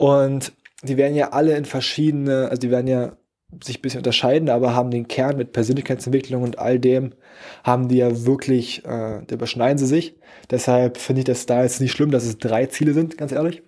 Und 0.04 0.52
die 0.82 0.99
werden 0.99 1.16
ja 1.16 1.30
alle 1.30 1.56
in 1.56 1.64
verschiedene, 1.64 2.50
also 2.50 2.61
die 2.61 2.70
werden 2.70 2.88
ja 2.88 3.16
sich 3.62 3.78
ein 3.78 3.80
bisschen 3.80 4.00
unterscheiden, 4.00 4.50
aber 4.50 4.75
haben 4.75 4.90
den 4.90 5.08
Kern 5.08 5.38
mit 5.38 5.52
Persönlichkeitsentwicklung 5.52 6.42
und 6.42 6.58
all 6.58 6.78
dem, 6.78 7.14
haben 7.62 7.88
die 7.88 7.96
ja 7.96 8.26
wirklich, 8.26 8.84
äh, 8.84 9.23
da 9.26 9.34
überschneiden 9.34 9.78
sie 9.78 9.87
sich. 9.87 10.14
Deshalb 10.50 10.99
finde 10.99 11.20
ich 11.20 11.25
das 11.25 11.46
da 11.46 11.62
jetzt 11.62 11.80
nicht 11.80 11.92
schlimm, 11.92 12.11
dass 12.11 12.25
es 12.25 12.37
drei 12.37 12.66
Ziele 12.66 12.92
sind, 12.92 13.16
ganz 13.16 13.32
ehrlich. 13.32 13.62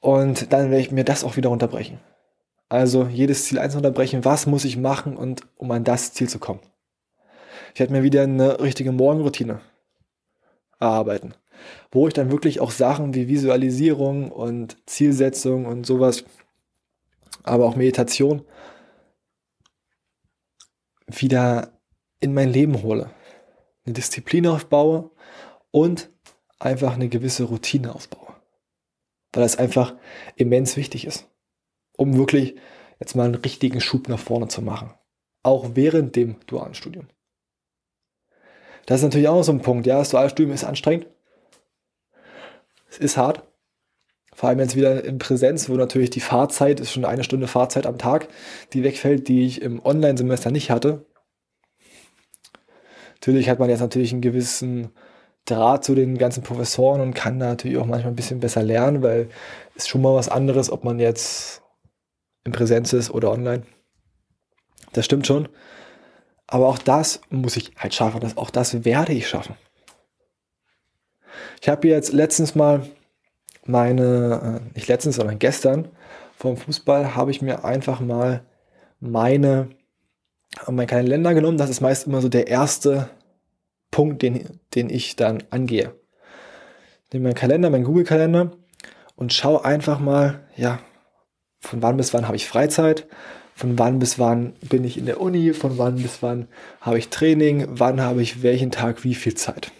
Und 0.00 0.52
dann 0.52 0.72
werde 0.72 0.80
ich 0.80 0.90
mir 0.90 1.04
das 1.04 1.22
auch 1.22 1.36
wieder 1.36 1.50
unterbrechen. 1.50 2.00
Also 2.68 3.04
jedes 3.04 3.44
Ziel 3.44 3.60
einzeln 3.60 3.78
unterbrechen, 3.78 4.24
was 4.24 4.46
muss 4.46 4.64
ich 4.64 4.76
machen, 4.76 5.16
und, 5.16 5.42
um 5.56 5.70
an 5.70 5.84
das 5.84 6.14
Ziel 6.14 6.28
zu 6.28 6.40
kommen. 6.40 6.58
Ich 7.74 7.78
werde 7.78 7.92
mir 7.92 8.02
wieder 8.02 8.22
eine 8.22 8.58
richtige 8.58 8.90
Morgenroutine 8.90 9.60
erarbeiten, 10.82 11.34
wo 11.90 12.08
ich 12.08 12.14
dann 12.14 12.30
wirklich 12.30 12.60
auch 12.60 12.70
Sachen 12.70 13.14
wie 13.14 13.28
Visualisierung 13.28 14.30
und 14.30 14.76
Zielsetzung 14.86 15.66
und 15.66 15.86
sowas 15.86 16.24
aber 17.44 17.66
auch 17.66 17.76
Meditation 17.76 18.44
wieder 21.06 21.78
in 22.20 22.34
mein 22.34 22.52
Leben 22.52 22.82
hole. 22.82 23.10
Eine 23.84 23.94
Disziplin 23.94 24.46
aufbaue 24.46 25.10
und 25.70 26.10
einfach 26.58 26.94
eine 26.94 27.08
gewisse 27.08 27.44
Routine 27.44 27.94
aufbaue. 27.94 28.34
Weil 29.32 29.42
das 29.42 29.56
einfach 29.56 29.94
immens 30.36 30.76
wichtig 30.76 31.06
ist, 31.06 31.28
um 31.96 32.16
wirklich 32.16 32.56
jetzt 33.00 33.16
mal 33.16 33.24
einen 33.24 33.34
richtigen 33.34 33.80
Schub 33.80 34.08
nach 34.08 34.20
vorne 34.20 34.48
zu 34.48 34.62
machen. 34.62 34.94
Auch 35.42 35.70
während 35.74 36.14
dem 36.14 36.36
dualen 36.46 36.74
Studium. 36.74 37.08
Das 38.86 39.00
ist 39.00 39.04
natürlich 39.04 39.28
auch 39.28 39.42
so 39.42 39.52
ein 39.52 39.62
Punkt. 39.62 39.86
Ja, 39.86 39.98
das 39.98 40.10
duale 40.10 40.30
Studium 40.30 40.54
ist 40.54 40.64
anstrengend. 40.64 41.06
Es 42.90 42.98
ist 42.98 43.16
hart. 43.16 43.42
Vor 44.34 44.48
allem 44.48 44.60
jetzt 44.60 44.76
wieder 44.76 45.04
in 45.04 45.18
Präsenz, 45.18 45.68
wo 45.68 45.74
natürlich 45.74 46.10
die 46.10 46.20
Fahrzeit 46.20 46.80
ist 46.80 46.92
schon 46.92 47.04
eine 47.04 47.24
Stunde 47.24 47.46
Fahrzeit 47.46 47.86
am 47.86 47.98
Tag, 47.98 48.28
die 48.72 48.82
wegfällt, 48.82 49.28
die 49.28 49.46
ich 49.46 49.62
im 49.62 49.84
Online-Semester 49.84 50.50
nicht 50.50 50.70
hatte. 50.70 51.04
Natürlich 53.14 53.48
hat 53.48 53.58
man 53.58 53.70
jetzt 53.70 53.80
natürlich 53.80 54.12
einen 54.12 54.22
gewissen 54.22 54.90
Draht 55.44 55.84
zu 55.84 55.94
den 55.94 56.18
ganzen 56.18 56.42
Professoren 56.42 57.00
und 57.00 57.14
kann 57.14 57.38
da 57.38 57.46
natürlich 57.46 57.78
auch 57.78 57.86
manchmal 57.86 58.12
ein 58.12 58.16
bisschen 58.16 58.40
besser 58.40 58.62
lernen, 58.62 59.02
weil 59.02 59.28
es 59.76 59.86
schon 59.86 60.02
mal 60.02 60.14
was 60.14 60.28
anderes, 60.28 60.70
ob 60.70 60.82
man 60.82 60.98
jetzt 60.98 61.62
in 62.44 62.52
Präsenz 62.52 62.92
ist 62.92 63.10
oder 63.10 63.30
online. 63.30 63.62
Das 64.92 65.04
stimmt 65.04 65.26
schon. 65.26 65.48
Aber 66.52 66.68
auch 66.68 66.76
das 66.76 67.22
muss 67.30 67.56
ich 67.56 67.72
halt 67.78 67.94
schaffen. 67.94 68.20
Das, 68.20 68.36
auch 68.36 68.50
das 68.50 68.84
werde 68.84 69.14
ich 69.14 69.26
schaffen. 69.26 69.56
Ich 71.62 71.68
habe 71.70 71.88
jetzt 71.88 72.12
letztens 72.12 72.54
mal 72.54 72.86
meine, 73.64 74.60
äh, 74.60 74.74
nicht 74.74 74.86
letztens, 74.86 75.16
sondern 75.16 75.38
gestern 75.38 75.88
vom 76.36 76.58
Fußball 76.58 77.14
habe 77.14 77.30
ich 77.30 77.40
mir 77.40 77.64
einfach 77.64 78.00
mal 78.00 78.44
meine, 79.00 79.70
meinen 80.68 80.86
Kalender 80.86 81.32
genommen. 81.32 81.56
Das 81.56 81.70
ist 81.70 81.80
meist 81.80 82.06
immer 82.06 82.20
so 82.20 82.28
der 82.28 82.48
erste 82.48 83.08
Punkt, 83.90 84.20
den, 84.20 84.60
den 84.74 84.90
ich 84.90 85.16
dann 85.16 85.42
angehe. 85.48 85.94
Nehme 87.14 87.28
meinen 87.28 87.34
Kalender, 87.34 87.70
meinen 87.70 87.84
Google-Kalender 87.84 88.50
und 89.16 89.32
schaue 89.32 89.64
einfach 89.64 90.00
mal, 90.00 90.46
ja, 90.56 90.80
von 91.60 91.80
wann 91.80 91.96
bis 91.96 92.12
wann 92.12 92.26
habe 92.26 92.36
ich 92.36 92.46
Freizeit, 92.46 93.08
von 93.54 93.78
wann 93.78 93.98
bis 93.98 94.18
wann 94.18 94.54
bin 94.60 94.84
ich 94.84 94.96
in 94.98 95.06
der 95.06 95.20
Uni, 95.20 95.52
von 95.52 95.78
wann 95.78 95.96
bis 95.96 96.22
wann 96.22 96.48
habe 96.80 96.98
ich 96.98 97.08
Training, 97.08 97.66
wann 97.68 98.00
habe 98.00 98.22
ich 98.22 98.42
welchen 98.42 98.70
Tag 98.70 99.04
wie 99.04 99.14
viel 99.14 99.34
Zeit. 99.34 99.70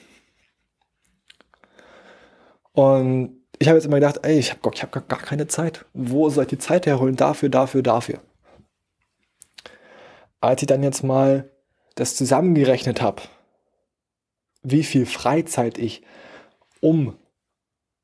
Und 2.72 3.42
ich 3.58 3.68
habe 3.68 3.78
jetzt 3.78 3.86
immer 3.86 3.96
gedacht, 3.96 4.20
ey, 4.22 4.38
ich 4.38 4.50
habe 4.50 4.70
hab 4.70 5.08
gar 5.08 5.20
keine 5.20 5.46
Zeit. 5.46 5.84
Wo 5.92 6.28
soll 6.30 6.44
ich 6.44 6.50
die 6.50 6.58
Zeit 6.58 6.86
herholen? 6.86 7.16
Dafür, 7.16 7.48
dafür, 7.48 7.82
dafür. 7.82 8.20
Als 10.40 10.62
ich 10.62 10.66
dann 10.66 10.82
jetzt 10.82 11.04
mal 11.04 11.50
das 11.94 12.16
zusammengerechnet 12.16 13.00
habe, 13.00 13.22
wie 14.62 14.82
viel 14.82 15.06
Freizeit 15.06 15.78
ich 15.78 16.02
um 16.80 17.16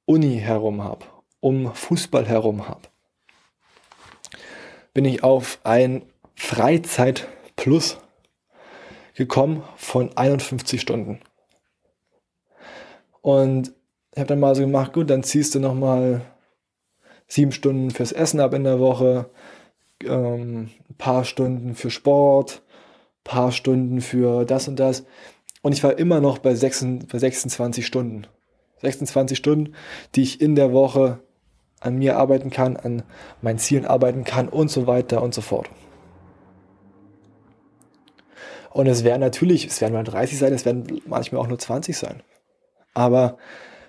Uni 0.05 0.39
herum 0.39 0.85
habe, 0.85 1.05
um 1.41 1.75
Fußball 1.75 2.27
herum 2.27 2.69
habe, 2.69 2.83
bin 4.99 5.05
ich 5.05 5.23
auf 5.23 5.61
ein 5.63 6.03
Freizeit 6.35 7.29
Plus 7.55 7.99
gekommen 9.15 9.63
von 9.77 10.17
51 10.17 10.81
Stunden. 10.81 11.21
Und 13.21 13.73
ich 14.11 14.19
habe 14.19 14.27
dann 14.27 14.41
mal 14.41 14.57
so 14.57 14.63
gemacht, 14.63 14.93
gut, 14.93 15.09
dann 15.09 15.23
ziehst 15.23 15.55
du 15.55 15.61
nochmal 15.61 16.23
sieben 17.29 17.53
Stunden 17.53 17.93
fürs 17.93 18.11
Essen 18.11 18.41
ab 18.41 18.55
in 18.55 18.65
der 18.65 18.81
Woche, 18.81 19.31
ähm, 20.03 20.71
ein 20.91 20.97
paar 20.99 21.25
Stunden 21.25 21.77
für 21.77 21.91
Sport, 21.91 22.63
ein 22.65 23.23
paar 23.23 23.53
Stunden 23.53 24.01
für 24.01 24.45
das 24.45 24.67
und 24.67 24.81
das. 24.81 25.05
Und 25.63 25.75
ich 25.75 25.85
war 25.85 25.97
immer 25.97 26.21
noch 26.21 26.39
bei, 26.39 26.57
26, 26.57 27.09
bei 27.09 27.21
26 27.21 27.87
Stunden. 27.87 28.27
26 28.83 29.39
Stunden, 29.39 29.75
die 30.17 30.23
ich 30.23 30.41
in 30.41 30.57
der 30.57 30.73
Woche 30.73 31.21
an 31.81 31.97
mir 31.97 32.17
arbeiten 32.17 32.51
kann, 32.51 32.77
an 32.77 33.03
meinen 33.41 33.59
Zielen 33.59 33.85
arbeiten 33.85 34.25
kann 34.25 34.49
und 34.49 34.71
so 34.71 34.87
weiter 34.87 35.23
und 35.23 35.35
so 35.35 35.41
fort. 35.41 35.71
Und 38.71 38.87
es 38.87 39.05
werden 39.05 39.21
natürlich, 39.21 39.67
es 39.67 39.81
werden 39.81 39.95
mal 39.95 40.05
30 40.05 40.39
sein, 40.39 40.53
es 40.53 40.65
werden 40.65 41.01
manchmal 41.07 41.41
auch 41.41 41.49
nur 41.49 41.59
20 41.59 41.97
sein. 41.97 42.23
Aber 42.95 43.39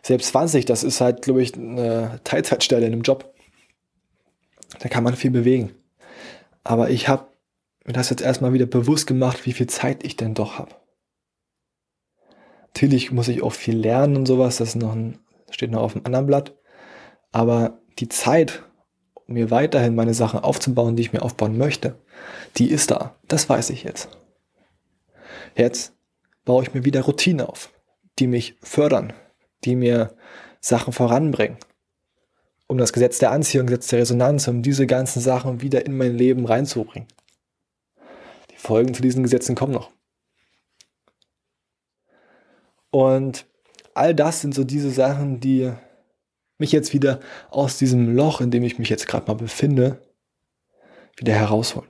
selbst 0.02 0.30
20, 0.30 0.66
das 0.66 0.84
ist 0.84 1.02
halt, 1.02 1.22
glaube 1.22 1.42
ich, 1.42 1.56
eine 1.56 2.22
Teilzeitstelle 2.24 2.86
in 2.86 2.94
einem 2.94 3.02
Job. 3.02 3.34
Da 4.80 4.90
kann 4.90 5.04
man 5.04 5.16
viel 5.16 5.32
bewegen. 5.32 5.76
Aber 6.64 6.90
ich 6.90 7.08
habe 7.08 7.28
mir 7.86 7.94
das 7.94 8.10
jetzt 8.10 8.22
erstmal 8.22 8.54
wieder 8.54 8.66
bewusst 8.66 9.08
gemacht, 9.08 9.46
wie 9.46 9.54
viel 9.54 9.68
Zeit 9.68 10.04
ich 10.04 10.16
denn 10.16 10.36
doch 10.36 10.60
habe. 10.60 10.76
Natürlich 12.68 13.12
muss 13.12 13.28
ich 13.28 13.42
auch 13.42 13.54
viel 13.54 13.78
lernen 13.78 14.16
und 14.16 14.26
sowas, 14.28 14.58
das 14.58 14.76
noch 14.76 14.94
ein, 14.94 15.18
steht 15.50 15.72
noch 15.72 15.82
auf 15.82 15.94
dem 15.94 16.06
anderen 16.06 16.28
Blatt. 16.28 16.56
Aber 17.32 17.80
die 18.00 18.10
Zeit, 18.10 18.64
mir 19.28 19.52
weiterhin 19.52 19.96
meine 19.96 20.14
Sachen 20.14 20.40
aufzubauen, 20.40 20.96
die 20.96 21.04
ich 21.04 21.14
mir 21.14 21.22
aufbauen 21.22 21.58
möchte, 21.58 21.96
die 22.58 22.70
ist 22.70 22.92
da. 22.92 23.16
Das 23.28 23.48
weiß 23.48 23.70
ich 23.70 23.84
jetzt. 23.84 24.10
Jetzt 25.56 25.94
baue 26.46 26.64
ich 26.64 26.74
mir 26.74 26.86
wieder 26.86 27.02
Routine 27.02 27.48
auf, 27.48 27.72
die 28.18 28.28
mich 28.28 28.56
fördern, 28.62 29.14
die 29.66 29.76
mir 29.76 30.16
Sachen 30.60 30.94
voranbringen. 30.94 31.58
Um 32.68 32.78
das 32.78 32.94
Gesetz 32.94 33.20
der 33.20 33.32
Anziehung, 33.32 33.68
Gesetz 33.68 33.88
der 33.88 34.00
Resonanz, 34.00 34.48
um 34.48 34.62
diese 34.62 34.88
ganzen 34.88 35.22
Sachen 35.22 35.62
wieder 35.62 35.86
in 35.86 35.98
mein 35.98 36.16
Leben 36.16 36.46
reinzubringen. 36.46 37.08
Die 38.52 38.58
Folgen 38.58 38.94
zu 38.94 39.02
diesen 39.02 39.24
Gesetzen 39.24 39.56
kommen 39.56 39.74
noch. 39.74 39.92
Und 42.92 43.46
all 43.94 44.16
das 44.16 44.42
sind 44.42 44.56
so 44.56 44.64
diese 44.64 44.92
Sachen, 44.92 45.40
die 45.40 45.72
mich 46.60 46.72
jetzt 46.72 46.94
wieder 46.94 47.20
aus 47.50 47.78
diesem 47.78 48.16
Loch, 48.16 48.42
in 48.42 48.52
dem 48.52 48.64
ich 48.64 48.78
mich 48.78 48.90
jetzt 48.90 49.08
gerade 49.08 49.28
mal 49.28 49.36
befinde, 49.36 50.00
wieder 51.18 51.34
herausholen. 51.34 51.90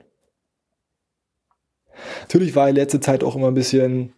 Natürlich 2.22 2.54
war 2.54 2.68
in 2.68 2.76
letzter 2.76 3.00
Zeit 3.00 3.22
auch 3.22 3.36
immer 3.36 3.48
ein 3.48 3.54
bisschen 3.54 4.14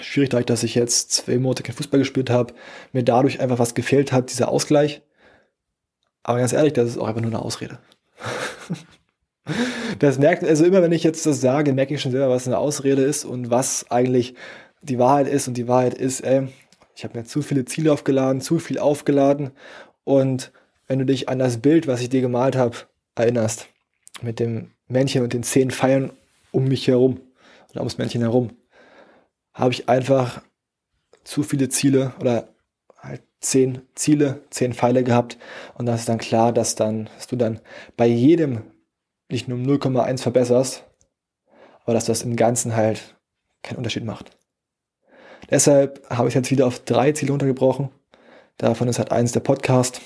schwierig, 0.00 0.30
dadurch, 0.30 0.46
dass 0.46 0.62
ich 0.62 0.74
jetzt 0.74 1.12
zwei 1.12 1.38
Monate 1.38 1.62
kein 1.62 1.74
Fußball 1.74 2.00
gespielt 2.00 2.30
habe, 2.30 2.54
mir 2.92 3.02
dadurch 3.02 3.40
einfach 3.40 3.58
was 3.58 3.74
gefehlt 3.74 4.12
hat, 4.12 4.30
dieser 4.30 4.48
Ausgleich. 4.48 5.02
Aber 6.22 6.38
ganz 6.38 6.52
ehrlich, 6.52 6.72
das 6.72 6.88
ist 6.88 6.98
auch 6.98 7.08
einfach 7.08 7.20
nur 7.20 7.30
eine 7.30 7.42
Ausrede. 7.42 7.78
das 9.98 10.18
merkt, 10.18 10.44
also 10.44 10.64
immer 10.64 10.82
wenn 10.82 10.92
ich 10.92 11.02
jetzt 11.02 11.26
das 11.26 11.40
sage, 11.40 11.72
merke 11.72 11.94
ich 11.94 12.00
schon 12.00 12.12
selber, 12.12 12.30
was 12.30 12.46
eine 12.46 12.58
Ausrede 12.58 13.02
ist 13.02 13.24
und 13.24 13.50
was 13.50 13.90
eigentlich 13.90 14.34
die 14.82 14.98
Wahrheit 14.98 15.28
ist. 15.28 15.48
Und 15.48 15.54
die 15.54 15.68
Wahrheit 15.68 15.94
ist, 15.94 16.20
ey, 16.20 16.48
ich 16.94 17.04
habe 17.04 17.18
mir 17.18 17.24
zu 17.24 17.42
viele 17.42 17.64
Ziele 17.64 17.92
aufgeladen, 17.92 18.40
zu 18.40 18.58
viel 18.58 18.78
aufgeladen. 18.78 19.50
Und 20.04 20.52
wenn 20.86 20.98
du 20.98 21.06
dich 21.06 21.28
an 21.28 21.38
das 21.38 21.58
Bild, 21.58 21.86
was 21.86 22.00
ich 22.00 22.08
dir 22.08 22.20
gemalt 22.20 22.56
habe, 22.56 22.76
erinnerst, 23.14 23.68
mit 24.22 24.40
dem 24.40 24.72
Männchen 24.88 25.22
und 25.22 25.32
den 25.32 25.42
zehn 25.42 25.70
Pfeilen 25.70 26.12
um 26.52 26.64
mich 26.64 26.88
herum 26.88 27.20
oder 27.70 27.80
ums 27.80 27.98
Männchen 27.98 28.22
herum, 28.22 28.50
habe 29.54 29.72
ich 29.72 29.88
einfach 29.88 30.42
zu 31.24 31.42
viele 31.42 31.68
Ziele 31.68 32.12
oder 32.20 32.48
halt 32.98 33.22
zehn 33.40 33.82
Ziele, 33.94 34.42
zehn 34.50 34.74
Pfeile 34.74 35.04
gehabt 35.04 35.38
und 35.74 35.86
das 35.86 36.00
ist 36.00 36.08
dann 36.08 36.18
klar, 36.18 36.52
dass 36.52 36.74
dann, 36.74 37.08
dass 37.16 37.26
du 37.26 37.36
dann 37.36 37.60
bei 37.96 38.06
jedem 38.06 38.62
nicht 39.30 39.48
nur 39.48 39.58
um 39.58 39.64
0,1 39.64 40.20
verbesserst, 40.20 40.84
aber 41.84 41.94
dass 41.94 42.06
das 42.06 42.22
im 42.22 42.36
Ganzen 42.36 42.74
halt 42.74 43.16
keinen 43.62 43.78
Unterschied 43.78 44.04
macht. 44.04 44.30
Deshalb 45.50 46.08
habe 46.08 46.28
ich 46.28 46.34
jetzt 46.34 46.50
wieder 46.50 46.66
auf 46.66 46.80
drei 46.80 47.12
Ziele 47.12 47.32
runtergebrochen. 47.32 47.90
Davon 48.56 48.88
ist 48.88 48.98
halt 48.98 49.12
eins 49.12 49.32
der 49.32 49.40
Podcast. 49.40 50.00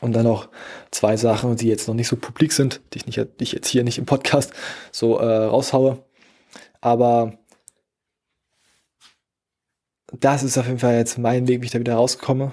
Und 0.00 0.14
dann 0.14 0.24
noch 0.24 0.48
zwei 0.90 1.16
Sachen, 1.16 1.56
die 1.56 1.68
jetzt 1.68 1.86
noch 1.88 1.94
nicht 1.94 2.08
so 2.08 2.16
publik 2.16 2.52
sind, 2.52 2.80
die 2.92 2.98
ich, 2.98 3.06
nicht, 3.06 3.18
die 3.18 3.44
ich 3.44 3.52
jetzt 3.52 3.68
hier 3.68 3.84
nicht 3.84 3.98
im 3.98 4.06
Podcast 4.06 4.52
so 4.90 5.18
äh, 5.18 5.44
raushaue. 5.44 6.04
Aber 6.80 7.38
das 10.12 10.42
ist 10.42 10.58
auf 10.58 10.66
jeden 10.66 10.78
Fall 10.78 10.96
jetzt 10.96 11.18
mein 11.18 11.48
Weg, 11.48 11.62
wie 11.62 11.66
ich 11.66 11.70
da 11.70 11.78
wieder 11.78 11.94
rauskomme 11.94 12.52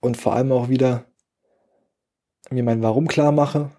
und 0.00 0.16
vor 0.16 0.34
allem 0.34 0.50
auch 0.52 0.68
wieder 0.68 1.04
mir 2.50 2.62
mein 2.62 2.82
Warum 2.82 3.06
klar 3.06 3.32
mache, 3.32 3.70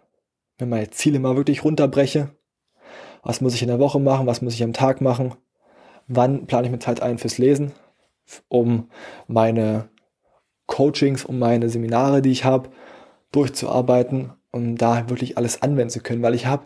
mir 0.59 0.67
meine 0.67 0.89
Ziele 0.91 1.19
mal 1.19 1.35
wirklich 1.35 1.63
runterbreche. 1.63 2.35
Was 3.23 3.41
muss 3.41 3.55
ich 3.55 3.61
in 3.61 3.67
der 3.67 3.79
Woche 3.79 3.99
machen? 3.99 4.27
Was 4.27 4.41
muss 4.41 4.53
ich 4.53 4.63
am 4.63 4.73
Tag 4.73 5.01
machen? 5.01 5.35
Wann 6.09 6.47
plane 6.47 6.65
ich 6.65 6.71
mir 6.71 6.79
Zeit 6.79 7.01
ein 7.01 7.19
fürs 7.19 7.37
Lesen, 7.37 7.71
um 8.47 8.89
meine 9.27 9.89
Coachings, 10.65 11.23
um 11.23 11.39
meine 11.39 11.69
Seminare, 11.69 12.21
die 12.21 12.31
ich 12.31 12.43
habe, 12.43 12.69
durchzuarbeiten, 13.31 14.33
um 14.51 14.75
da 14.75 15.09
wirklich 15.09 15.37
alles 15.37 15.61
anwenden 15.61 15.91
zu 15.91 16.01
können, 16.01 16.23
weil 16.23 16.33
ich 16.33 16.47
habe 16.47 16.65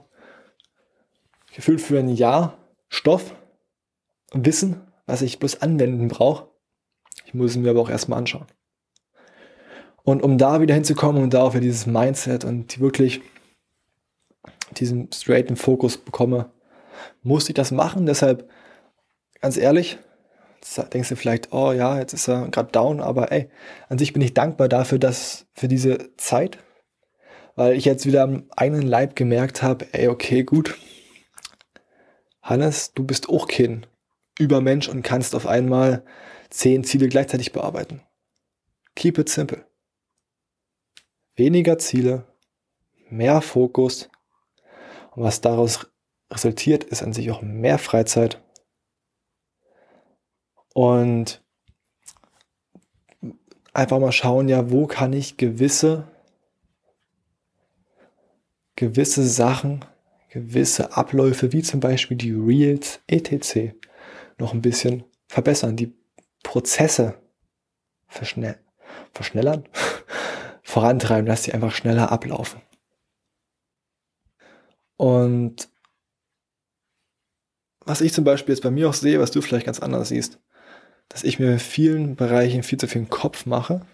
gefühlt 1.53 1.81
für 1.81 1.99
ein 1.99 2.09
Jahr 2.09 2.57
Stoff 2.87 3.35
und 4.31 4.45
Wissen, 4.45 4.81
was 5.05 5.21
ich 5.21 5.39
bloß 5.39 5.61
anwenden 5.61 6.07
brauche. 6.07 6.47
Ich 7.25 7.33
muss 7.33 7.51
es 7.51 7.57
mir 7.57 7.69
aber 7.69 7.81
auch 7.81 7.89
erstmal 7.89 8.19
anschauen. 8.19 8.47
Und 10.03 10.21
um 10.21 10.37
da 10.37 10.61
wieder 10.61 10.73
hinzukommen 10.73 11.21
und 11.21 11.33
da 11.33 11.43
auch 11.43 11.53
wieder 11.53 11.61
dieses 11.61 11.85
Mindset 11.85 12.45
und 12.45 12.79
wirklich 12.79 13.21
diesen 14.77 15.11
straighten 15.11 15.55
Fokus 15.55 15.97
bekomme, 15.97 16.51
musste 17.21 17.51
ich 17.51 17.55
das 17.55 17.71
machen. 17.71 18.05
Deshalb, 18.05 18.49
ganz 19.43 19.57
ehrlich, 19.57 19.99
denkst 20.93 21.09
du 21.09 21.17
vielleicht, 21.17 21.51
oh 21.51 21.73
ja, 21.73 21.99
jetzt 21.99 22.13
ist 22.13 22.29
er 22.29 22.47
gerade 22.47 22.71
down, 22.71 23.01
aber 23.01 23.33
ey, 23.33 23.49
an 23.89 23.97
sich 23.97 24.13
bin 24.13 24.21
ich 24.21 24.33
dankbar 24.33 24.69
dafür, 24.69 24.99
dass 24.99 25.47
für 25.53 25.67
diese 25.67 26.15
Zeit, 26.15 26.59
weil 27.55 27.75
ich 27.75 27.83
jetzt 27.83 28.05
wieder 28.05 28.23
am 28.23 28.45
eigenen 28.55 28.87
Leib 28.87 29.17
gemerkt 29.17 29.61
habe, 29.61 29.85
ey, 29.91 30.07
okay, 30.07 30.43
gut, 30.43 30.77
Hannes, 32.41 32.93
du 32.93 33.03
bist 33.03 33.27
auch 33.27 33.49
kein 33.49 33.85
Übermensch 34.39 34.87
und 34.87 35.03
kannst 35.03 35.35
auf 35.35 35.45
einmal 35.45 36.05
zehn 36.49 36.85
Ziele 36.85 37.09
gleichzeitig 37.09 37.51
bearbeiten. 37.51 38.01
Keep 38.95 39.17
it 39.17 39.29
simple. 39.29 39.65
Weniger 41.35 41.77
Ziele, 41.77 42.23
mehr 43.09 43.41
Fokus. 43.41 44.09
Und 45.11 45.23
was 45.23 45.41
daraus 45.41 45.91
resultiert, 46.31 46.85
ist 46.85 47.03
an 47.03 47.11
sich 47.11 47.29
auch 47.29 47.41
mehr 47.41 47.77
Freizeit. 47.77 48.42
Und 50.73 51.41
einfach 53.73 53.99
mal 53.99 54.11
schauen, 54.11 54.49
ja, 54.49 54.71
wo 54.71 54.87
kann 54.87 55.13
ich 55.13 55.37
gewisse, 55.37 56.07
gewisse 58.75 59.27
Sachen, 59.27 59.85
gewisse 60.29 60.97
Abläufe, 60.97 61.51
wie 61.51 61.61
zum 61.61 61.79
Beispiel 61.79 62.17
die 62.17 62.31
Reels 62.31 62.99
etc., 63.07 63.75
noch 64.39 64.53
ein 64.53 64.61
bisschen 64.61 65.03
verbessern, 65.27 65.75
die 65.75 65.95
Prozesse 66.43 67.19
verschnell 68.07 68.59
verschnellern, 69.13 69.67
vorantreiben, 70.63 71.25
dass 71.25 71.43
sie 71.43 71.53
einfach 71.53 71.73
schneller 71.73 72.11
ablaufen. 72.11 72.61
Und 74.97 75.69
was 77.85 78.01
ich 78.01 78.13
zum 78.13 78.23
Beispiel 78.23 78.53
jetzt 78.55 78.63
bei 78.63 78.71
mir 78.71 78.89
auch 78.89 78.93
sehe, 78.93 79.19
was 79.19 79.31
du 79.31 79.41
vielleicht 79.41 79.65
ganz 79.65 79.79
anders 79.79 80.09
siehst, 80.09 80.39
dass 81.09 81.23
ich 81.23 81.39
mir 81.39 81.51
in 81.51 81.59
vielen 81.59 82.15
Bereichen 82.15 82.63
viel 82.63 82.79
zu 82.79 82.87
viel 82.87 83.05
Kopf 83.05 83.45
mache. 83.45 83.85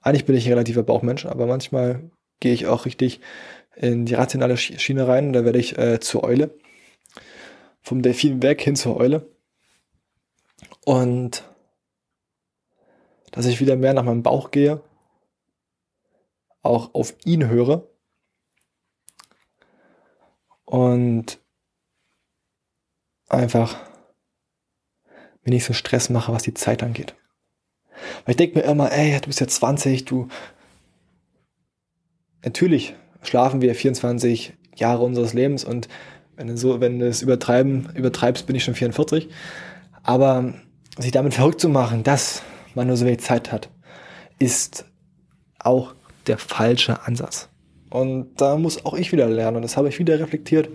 Eigentlich 0.00 0.24
bin 0.24 0.36
ich 0.36 0.46
ein 0.46 0.52
relativer 0.52 0.82
Bauchmensch, 0.82 1.26
aber 1.26 1.46
manchmal 1.46 2.10
gehe 2.40 2.52
ich 2.52 2.66
auch 2.66 2.86
richtig 2.86 3.20
in 3.76 4.04
die 4.04 4.14
rationale 4.14 4.56
Schiene 4.56 5.06
rein 5.06 5.28
und 5.28 5.32
da 5.32 5.44
werde 5.44 5.58
ich 5.58 5.78
äh, 5.78 6.00
zur 6.00 6.24
Eule. 6.24 6.58
Vom 7.80 8.02
Delfin 8.02 8.42
weg 8.42 8.60
hin 8.60 8.76
zur 8.76 8.96
Eule. 8.96 9.28
Und 10.84 11.44
dass 13.30 13.46
ich 13.46 13.60
wieder 13.60 13.76
mehr 13.76 13.94
nach 13.94 14.04
meinem 14.04 14.22
Bauch 14.22 14.50
gehe, 14.50 14.82
auch 16.62 16.94
auf 16.94 17.14
ihn 17.24 17.48
höre 17.48 17.88
und 20.64 21.40
einfach 23.28 23.76
mir 25.44 25.50
nicht 25.50 25.64
so 25.64 25.72
Stress 25.72 26.10
mache, 26.10 26.32
was 26.32 26.42
die 26.42 26.54
Zeit 26.54 26.82
angeht. 26.82 27.14
Weil 28.24 28.32
ich 28.32 28.36
denke 28.36 28.58
mir 28.58 28.64
immer, 28.64 28.92
ey, 28.92 29.18
du 29.20 29.26
bist 29.26 29.40
ja 29.40 29.48
20, 29.48 30.04
du. 30.04 30.28
Natürlich 32.44 32.94
schlafen 33.22 33.60
wir 33.60 33.74
24 33.74 34.54
Jahre 34.74 35.04
unseres 35.04 35.32
Lebens 35.32 35.64
und 35.64 35.88
wenn 36.36 36.48
du 36.48 36.56
so, 36.56 36.80
wenn 36.80 36.98
du 36.98 37.06
es 37.06 37.22
übertreiben, 37.22 37.90
übertreibst, 37.94 38.46
bin 38.46 38.56
ich 38.56 38.64
schon 38.64 38.74
44. 38.74 39.28
Aber 40.02 40.54
sich 40.98 41.12
damit 41.12 41.34
verrückt 41.34 41.60
zu 41.60 41.68
machen, 41.68 42.02
dass 42.02 42.42
man 42.74 42.86
nur 42.86 42.96
so 42.96 43.04
wenig 43.04 43.20
Zeit 43.20 43.52
hat, 43.52 43.68
ist 44.38 44.86
auch 45.58 45.94
der 46.26 46.38
falsche 46.38 47.02
Ansatz. 47.06 47.48
Und 47.90 48.40
da 48.40 48.56
muss 48.56 48.84
auch 48.84 48.94
ich 48.94 49.12
wieder 49.12 49.28
lernen. 49.28 49.58
Und 49.58 49.62
das 49.62 49.76
habe 49.76 49.88
ich 49.88 49.98
wieder 49.98 50.18
reflektiert. 50.18 50.68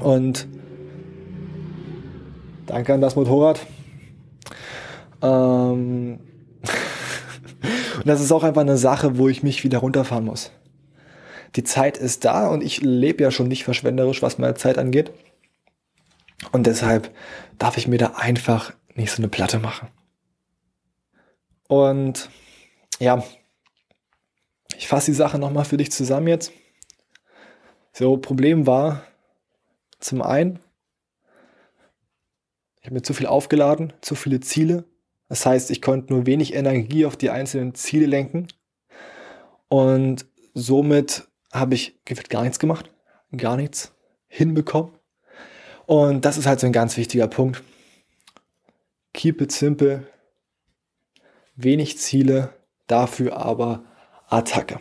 Und 0.00 0.46
danke 2.66 2.94
an 2.94 3.00
das 3.00 3.16
Motorrad. 3.16 3.60
Ähm 5.22 6.20
und 7.96 8.06
das 8.06 8.20
ist 8.20 8.32
auch 8.32 8.42
einfach 8.42 8.62
eine 8.62 8.76
Sache, 8.76 9.18
wo 9.18 9.28
ich 9.28 9.42
mich 9.42 9.64
wieder 9.64 9.78
runterfahren 9.78 10.24
muss. 10.24 10.50
Die 11.56 11.64
Zeit 11.64 11.96
ist 11.96 12.24
da 12.24 12.48
und 12.48 12.62
ich 12.62 12.80
lebe 12.80 13.22
ja 13.22 13.30
schon 13.30 13.48
nicht 13.48 13.64
verschwenderisch, 13.64 14.22
was 14.22 14.38
meine 14.38 14.54
Zeit 14.54 14.78
angeht. 14.78 15.12
Und 16.52 16.66
deshalb 16.66 17.14
darf 17.58 17.76
ich 17.76 17.88
mir 17.88 17.98
da 17.98 18.14
einfach 18.16 18.72
nicht 18.94 19.10
so 19.10 19.18
eine 19.18 19.28
Platte 19.28 19.58
machen. 19.58 19.88
Und 21.68 22.28
ja, 22.98 23.22
ich 24.76 24.88
fasse 24.88 25.10
die 25.10 25.16
Sache 25.16 25.38
nochmal 25.38 25.64
für 25.64 25.76
dich 25.76 25.92
zusammen 25.92 26.28
jetzt. 26.28 26.52
So, 27.92 28.16
Problem 28.16 28.66
war 28.66 29.02
zum 30.00 30.20
einen, 30.20 30.58
ich 32.84 32.88
habe 32.88 32.96
mir 32.96 33.02
zu 33.02 33.14
viel 33.14 33.26
aufgeladen, 33.26 33.94
zu 34.02 34.14
viele 34.14 34.40
Ziele. 34.40 34.84
Das 35.30 35.46
heißt, 35.46 35.70
ich 35.70 35.80
konnte 35.80 36.12
nur 36.12 36.26
wenig 36.26 36.52
Energie 36.52 37.06
auf 37.06 37.16
die 37.16 37.30
einzelnen 37.30 37.74
Ziele 37.74 38.04
lenken. 38.04 38.48
Und 39.68 40.26
somit 40.52 41.26
habe 41.50 41.76
ich 41.76 41.98
gar 42.28 42.42
nichts 42.42 42.58
gemacht, 42.58 42.90
gar 43.34 43.56
nichts 43.56 43.94
hinbekommen. 44.26 44.92
Und 45.86 46.26
das 46.26 46.36
ist 46.36 46.44
halt 46.44 46.60
so 46.60 46.66
ein 46.66 46.74
ganz 46.74 46.98
wichtiger 46.98 47.26
Punkt. 47.26 47.62
Keep 49.14 49.40
it 49.40 49.50
simple. 49.50 50.06
Wenig 51.56 51.96
Ziele, 51.96 52.52
dafür 52.86 53.38
aber 53.38 53.82
Attacke. 54.28 54.78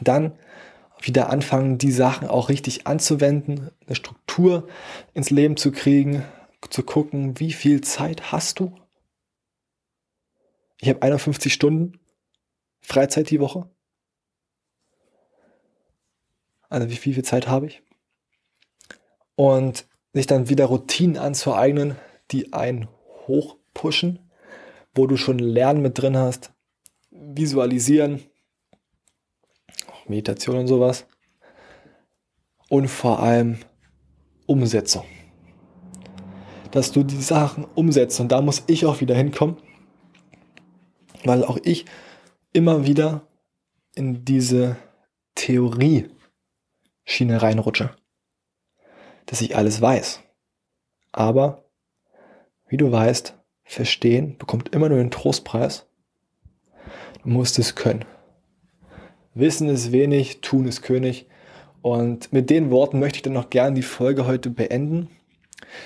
Dann 0.00 0.32
wieder 1.00 1.30
anfangen, 1.30 1.78
die 1.78 1.92
Sachen 1.92 2.28
auch 2.28 2.48
richtig 2.48 2.86
anzuwenden, 2.86 3.70
eine 3.86 3.96
Struktur 3.96 4.68
ins 5.14 5.30
Leben 5.30 5.56
zu 5.56 5.72
kriegen, 5.72 6.24
zu 6.70 6.82
gucken, 6.82 7.38
wie 7.38 7.52
viel 7.52 7.80
Zeit 7.80 8.32
hast 8.32 8.60
du? 8.60 8.72
Ich 10.80 10.88
habe 10.88 11.02
51 11.02 11.52
Stunden 11.52 11.98
Freizeit 12.80 13.30
die 13.30 13.40
Woche. 13.40 13.68
Also 16.68 16.90
wie 16.90 16.96
viel, 16.96 17.14
viel 17.14 17.24
Zeit 17.24 17.48
habe 17.48 17.66
ich? 17.66 17.82
Und 19.34 19.86
sich 20.12 20.26
dann 20.26 20.48
wieder 20.48 20.66
Routinen 20.66 21.18
anzueignen, 21.18 21.96
die 22.30 22.52
einen 22.52 22.88
hochpushen, 23.26 24.30
wo 24.94 25.06
du 25.06 25.16
schon 25.16 25.38
Lernen 25.38 25.82
mit 25.82 25.98
drin 26.00 26.16
hast, 26.16 26.52
visualisieren, 27.10 28.22
Meditation 30.08 30.56
und 30.56 30.66
sowas. 30.66 31.06
Und 32.68 32.88
vor 32.88 33.20
allem 33.20 33.58
Umsetzung. 34.46 35.04
Dass 36.70 36.92
du 36.92 37.04
die 37.04 37.20
Sachen 37.20 37.64
umsetzt. 37.74 38.20
Und 38.20 38.32
da 38.32 38.40
muss 38.40 38.64
ich 38.66 38.86
auch 38.86 39.00
wieder 39.00 39.14
hinkommen, 39.14 39.56
weil 41.24 41.44
auch 41.44 41.58
ich 41.62 41.84
immer 42.52 42.86
wieder 42.86 43.26
in 43.94 44.24
diese 44.24 44.76
Theorie 45.34 46.08
Schiene 47.04 47.40
reinrutsche. 47.40 47.90
Dass 49.26 49.40
ich 49.40 49.56
alles 49.56 49.80
weiß. 49.80 50.20
Aber, 51.12 51.64
wie 52.68 52.76
du 52.76 52.90
weißt, 52.90 53.34
verstehen 53.64 54.38
bekommt 54.38 54.74
immer 54.74 54.88
nur 54.88 54.98
den 54.98 55.10
Trostpreis. 55.10 55.86
Du 57.22 57.28
musst 57.28 57.58
es 57.58 57.74
können. 57.74 58.04
Wissen 59.36 59.68
ist 59.68 59.92
wenig, 59.92 60.40
tun 60.40 60.66
ist 60.66 60.82
König. 60.82 61.26
Und 61.82 62.32
mit 62.32 62.50
den 62.50 62.70
Worten 62.70 62.98
möchte 62.98 63.18
ich 63.18 63.22
dann 63.22 63.34
noch 63.34 63.50
gern 63.50 63.74
die 63.74 63.82
Folge 63.82 64.26
heute 64.26 64.50
beenden. 64.50 65.08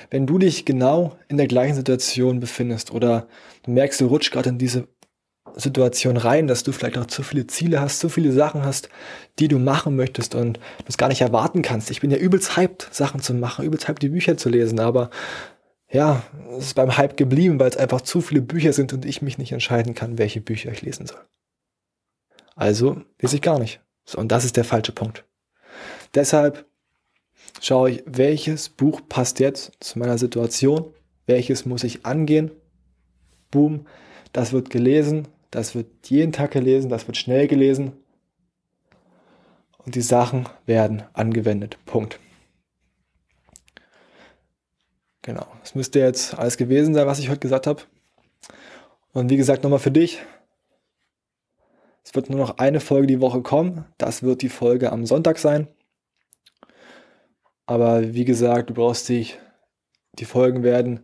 Wenn 0.09 0.27
du 0.27 0.39
dich 0.39 0.65
genau 0.65 1.17
in 1.29 1.37
der 1.37 1.49
gleichen 1.49 1.75
Situation 1.75 2.41
befindest 2.41 2.93
oder 2.93 3.27
du 3.65 3.73
merkst, 3.73 4.01
du 4.01 4.07
rutschst 4.07 4.33
gerade 4.33 4.51
in 4.51 4.59
diese 4.59 4.87
Situation 5.57 6.17
rein, 6.17 6.47
dass 6.47 6.63
du 6.63 6.71
vielleicht 6.71 6.97
auch 6.97 7.07
zu 7.07 7.25
viele 7.25 7.49
Ziele 7.49 7.81
hast, 7.81 7.99
zu 7.99 8.09
viele 8.09 8.31
Sachen 8.31 8.65
hast, 8.65 8.89
die 9.41 9.49
du 9.49 9.59
machen 9.59 9.97
möchtest 9.97 10.37
und 10.37 10.59
du 10.59 10.85
es 10.87 10.97
gar 10.97 11.09
nicht 11.09 11.21
erwarten 11.21 11.63
kannst. 11.63 11.91
Ich 11.91 12.01
bin 12.01 12.13
ja 12.13 12.19
übelst 12.19 12.57
hyped, 12.57 12.89
Sachen 12.93 13.21
zu 13.21 13.35
machen, 13.35 13.65
übelst 13.65 13.89
hyped, 13.89 14.03
die 14.03 14.11
Bücher 14.11 14.37
zu 14.37 14.49
lesen, 14.49 14.79
aber 14.79 15.11
ja, 15.91 16.23
es 16.57 16.67
ist 16.67 16.75
beim 16.75 16.97
Hype 16.97 17.17
geblieben, 17.17 17.59
weil 17.59 17.71
es 17.71 17.77
einfach 17.77 18.03
zu 18.03 18.21
viele 18.21 18.43
Bücher 18.43 18.73
sind 18.73 18.93
und 18.93 19.05
ich 19.05 19.23
mich 19.23 19.39
nicht 19.39 19.51
entscheiden 19.51 19.95
kann, 19.95 20.19
welche 20.19 20.41
Bücher 20.41 20.71
ich 20.71 20.83
lesen 20.83 21.07
soll. 21.07 21.21
Also 22.61 23.01
lese 23.19 23.37
ich 23.37 23.43
gar 23.43 23.59
nicht. 23.59 23.81
So, 24.05 24.19
und 24.19 24.31
das 24.31 24.45
ist 24.45 24.59
der 24.59 24.65
falsche 24.65 24.93
Punkt. 24.93 25.25
Deshalb 26.15 26.67
schaue 27.59 27.91
ich, 27.91 28.03
welches 28.05 28.69
Buch 28.69 29.01
passt 29.09 29.41
jetzt 29.41 29.73
zu 29.81 29.99
meiner 29.99 30.19
Situation, 30.19 30.93
welches 31.25 31.65
muss 31.65 31.85
ich 31.85 32.05
angehen. 32.05 32.51
Boom, 33.51 33.87
das 34.35 34.53
wird 34.53 34.69
gelesen, 34.69 35.27
das 35.51 35.75
wird 35.75 35.87
jeden 36.09 36.33
Tag 36.33 36.51
gelesen, 36.51 36.91
das 36.91 37.07
wird 37.07 37.17
schnell 37.17 37.49
gelesen. 37.49 37.93
Und 39.79 39.95
die 39.95 40.03
Sachen 40.03 40.47
werden 40.67 41.05
angewendet. 41.15 41.79
Punkt. 41.87 42.21
Genau, 45.23 45.47
das 45.63 45.75
müsste 45.75 46.01
jetzt 46.01 46.39
alles 46.39 46.59
gewesen 46.59 46.93
sein, 46.93 47.07
was 47.07 47.21
ich 47.21 47.31
heute 47.31 47.41
gesagt 47.41 47.67
habe. 47.67 47.85
Und 49.15 49.31
wie 49.31 49.39
gesagt, 49.39 49.63
nochmal 49.63 49.79
für 49.79 49.91
dich. 49.91 50.19
Es 52.03 52.15
wird 52.15 52.31
nur 52.31 52.39
noch 52.39 52.59
eine 52.59 52.81
Folge 52.81 53.07
die 53.07 53.21
Woche 53.21 53.43
kommen. 53.43 53.85
Das 53.99 54.23
wird 54.23 54.43
die 54.43 54.49
Folge 54.49 54.93
am 54.93 55.07
Sonntag 55.07 55.39
sein. 55.39 55.69
Aber 57.67 58.15
wie 58.15 58.25
gesagt, 58.25 58.71
du 58.71 58.75
brauchst 58.75 59.09
dich, 59.09 59.39
die 60.15 60.25
Folgen 60.25 60.63
werden 60.63 61.01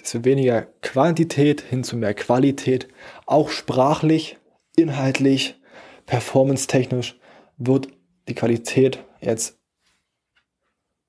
desto 0.00 0.24
weniger 0.24 0.62
Quantität 0.80 1.60
hin 1.60 1.84
zu 1.84 1.96
mehr 1.96 2.14
Qualität. 2.14 2.88
Auch 3.26 3.50
sprachlich, 3.50 4.38
inhaltlich, 4.76 5.60
performance-technisch 6.06 7.18
wird 7.56 7.88
die 8.28 8.34
Qualität 8.34 9.04
jetzt 9.20 9.58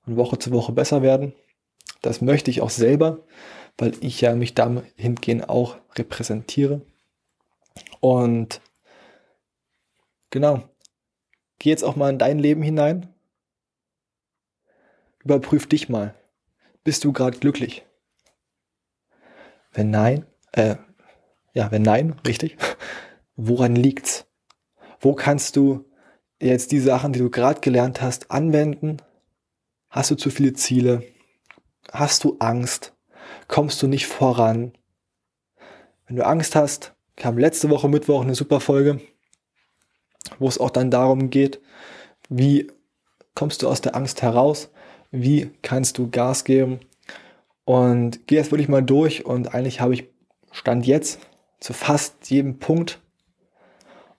von 0.04 0.16
Woche 0.16 0.38
zu 0.38 0.50
Woche 0.50 0.72
besser 0.72 1.02
werden. 1.02 1.32
Das 2.02 2.20
möchte 2.20 2.50
ich 2.50 2.60
auch 2.60 2.70
selber, 2.70 3.20
weil 3.78 3.92
ich 4.00 4.20
ja 4.20 4.34
mich 4.34 4.54
dahingehend 4.54 5.48
auch 5.48 5.76
repräsentiere. 5.96 6.82
Und 8.00 8.60
genau, 10.30 10.62
geh 11.58 11.70
jetzt 11.70 11.84
auch 11.84 11.96
mal 11.96 12.10
in 12.10 12.18
dein 12.18 12.38
Leben 12.38 12.62
hinein. 12.62 13.12
Überprüf 15.22 15.66
dich 15.66 15.88
mal. 15.88 16.14
Bist 16.82 17.04
du 17.04 17.12
gerade 17.12 17.38
glücklich? 17.38 17.84
Wenn 19.72 19.90
nein, 19.90 20.26
äh, 20.52 20.76
ja, 21.52 21.70
wenn 21.70 21.82
nein, 21.82 22.18
richtig, 22.26 22.56
woran 23.36 23.76
liegt's? 23.76 24.26
Wo 24.98 25.14
kannst 25.14 25.56
du 25.56 25.84
jetzt 26.40 26.72
die 26.72 26.80
Sachen, 26.80 27.12
die 27.12 27.20
du 27.20 27.30
gerade 27.30 27.60
gelernt 27.60 28.02
hast, 28.02 28.30
anwenden? 28.30 28.98
Hast 29.88 30.10
du 30.10 30.14
zu 30.14 30.30
viele 30.30 30.52
Ziele? 30.54 31.02
Hast 31.92 32.24
du 32.24 32.36
Angst? 32.38 32.94
Kommst 33.48 33.82
du 33.82 33.86
nicht 33.86 34.06
voran? 34.06 34.72
Wenn 36.06 36.16
du 36.16 36.26
Angst 36.26 36.56
hast, 36.56 36.94
kam 37.16 37.38
letzte 37.38 37.70
Woche 37.70 37.88
Mittwoch 37.88 38.22
eine 38.22 38.34
super 38.34 38.60
Folge, 38.60 39.00
wo 40.38 40.48
es 40.48 40.58
auch 40.58 40.70
dann 40.70 40.90
darum 40.90 41.30
geht, 41.30 41.60
wie 42.28 42.70
kommst 43.34 43.62
du 43.62 43.68
aus 43.68 43.80
der 43.80 43.96
Angst 43.96 44.22
heraus? 44.22 44.70
Wie 45.10 45.50
kannst 45.62 45.98
du 45.98 46.10
Gas 46.10 46.44
geben? 46.44 46.80
Und 47.64 48.26
gehe 48.26 48.38
jetzt 48.38 48.50
wirklich 48.50 48.68
mal 48.68 48.82
durch 48.82 49.24
und 49.24 49.54
eigentlich 49.54 49.80
habe 49.80 49.94
ich 49.94 50.08
Stand 50.52 50.86
jetzt 50.86 51.20
zu 51.60 51.72
fast 51.72 52.30
jedem 52.30 52.58
Punkt, 52.58 53.00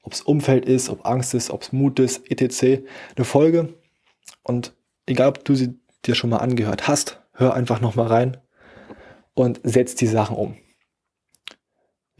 ob 0.03 0.13
es 0.13 0.21
Umfeld 0.21 0.65
ist, 0.65 0.89
ob 0.89 1.05
Angst 1.05 1.33
ist, 1.33 1.49
ob 1.49 1.61
es 1.61 1.73
Mut 1.73 1.99
ist, 1.99 2.29
etc., 2.31 2.83
eine 3.15 3.25
Folge. 3.25 3.73
Und 4.43 4.73
egal, 5.05 5.29
ob 5.29 5.43
du 5.43 5.55
sie 5.55 5.75
dir 6.05 6.15
schon 6.15 6.29
mal 6.29 6.37
angehört 6.37 6.87
hast, 6.87 7.21
hör 7.33 7.53
einfach 7.53 7.81
nochmal 7.81 8.07
rein 8.07 8.37
und 9.33 9.59
setz 9.63 9.95
die 9.95 10.07
Sachen 10.07 10.35
um. 10.35 10.57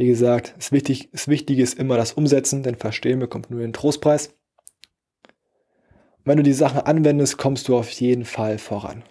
Wie 0.01 0.07
gesagt, 0.07 0.55
das, 0.57 0.71
wichtig, 0.71 1.09
das 1.11 1.27
Wichtige 1.27 1.61
ist 1.61 1.77
immer 1.77 1.95
das 1.95 2.13
Umsetzen, 2.13 2.63
denn 2.63 2.73
Verstehen 2.73 3.19
bekommt 3.19 3.51
nur 3.51 3.59
den 3.59 3.71
Trostpreis. 3.71 4.29
Und 4.29 6.25
wenn 6.25 6.37
du 6.37 6.43
die 6.43 6.53
Sachen 6.53 6.79
anwendest, 6.79 7.37
kommst 7.37 7.67
du 7.67 7.77
auf 7.77 7.87
jeden 7.91 8.25
Fall 8.25 8.57
voran. 8.57 9.03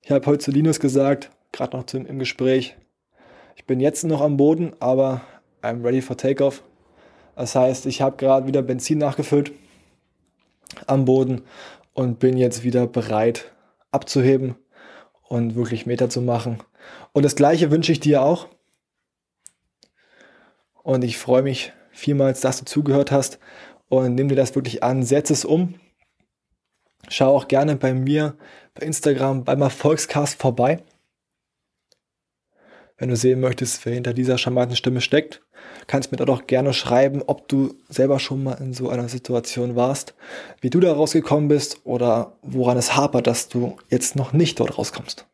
Ich 0.00 0.10
habe 0.10 0.24
heute 0.24 0.38
zu 0.38 0.50
Linus 0.50 0.80
gesagt, 0.80 1.30
gerade 1.52 1.76
noch 1.76 1.92
im 1.92 2.18
Gespräch, 2.18 2.74
ich 3.54 3.66
bin 3.66 3.80
jetzt 3.80 4.04
noch 4.04 4.22
am 4.22 4.38
Boden, 4.38 4.72
aber 4.80 5.20
I'm 5.60 5.84
ready 5.84 6.00
for 6.00 6.16
takeoff. 6.16 6.62
Das 7.36 7.54
heißt, 7.54 7.84
ich 7.84 8.00
habe 8.00 8.16
gerade 8.16 8.46
wieder 8.46 8.62
Benzin 8.62 8.96
nachgefüllt 8.96 9.52
am 10.86 11.04
Boden 11.04 11.42
und 11.92 12.18
bin 12.18 12.38
jetzt 12.38 12.64
wieder 12.64 12.86
bereit 12.86 13.52
abzuheben 13.90 14.54
und 15.28 15.54
wirklich 15.54 15.84
Meter 15.84 16.08
zu 16.08 16.22
machen. 16.22 16.62
Und 17.12 17.26
das 17.26 17.36
gleiche 17.36 17.70
wünsche 17.70 17.92
ich 17.92 18.00
dir 18.00 18.22
auch. 18.22 18.48
Und 20.82 21.04
ich 21.04 21.18
freue 21.18 21.42
mich 21.42 21.72
vielmals, 21.90 22.40
dass 22.40 22.58
du 22.58 22.64
zugehört 22.64 23.10
hast 23.10 23.38
und 23.88 24.14
nimm 24.14 24.28
dir 24.28 24.36
das 24.36 24.54
wirklich 24.54 24.82
an, 24.82 25.02
setz 25.02 25.30
es 25.30 25.44
um. 25.44 25.74
Schau 27.08 27.36
auch 27.36 27.48
gerne 27.48 27.76
bei 27.76 27.92
mir 27.92 28.36
bei 28.74 28.86
Instagram 28.86 29.44
beim 29.44 29.62
Erfolgscast 29.62 30.40
vorbei. 30.40 30.82
Wenn 32.96 33.08
du 33.08 33.16
sehen 33.16 33.40
möchtest, 33.40 33.84
wer 33.86 33.94
hinter 33.94 34.12
dieser 34.12 34.36
charmanten 34.36 34.76
Stimme 34.76 35.00
steckt, 35.00 35.42
kannst 35.86 36.12
mir 36.12 36.18
dort 36.18 36.30
auch 36.30 36.46
gerne 36.46 36.74
schreiben, 36.74 37.22
ob 37.26 37.48
du 37.48 37.74
selber 37.88 38.18
schon 38.18 38.42
mal 38.44 38.60
in 38.60 38.74
so 38.74 38.90
einer 38.90 39.08
Situation 39.08 39.74
warst, 39.74 40.14
wie 40.60 40.70
du 40.70 40.80
da 40.80 40.92
rausgekommen 40.92 41.48
bist 41.48 41.80
oder 41.84 42.36
woran 42.42 42.76
es 42.76 42.96
hapert, 42.96 43.26
dass 43.26 43.48
du 43.48 43.78
jetzt 43.88 44.16
noch 44.16 44.32
nicht 44.32 44.60
dort 44.60 44.76
rauskommst. 44.76 45.26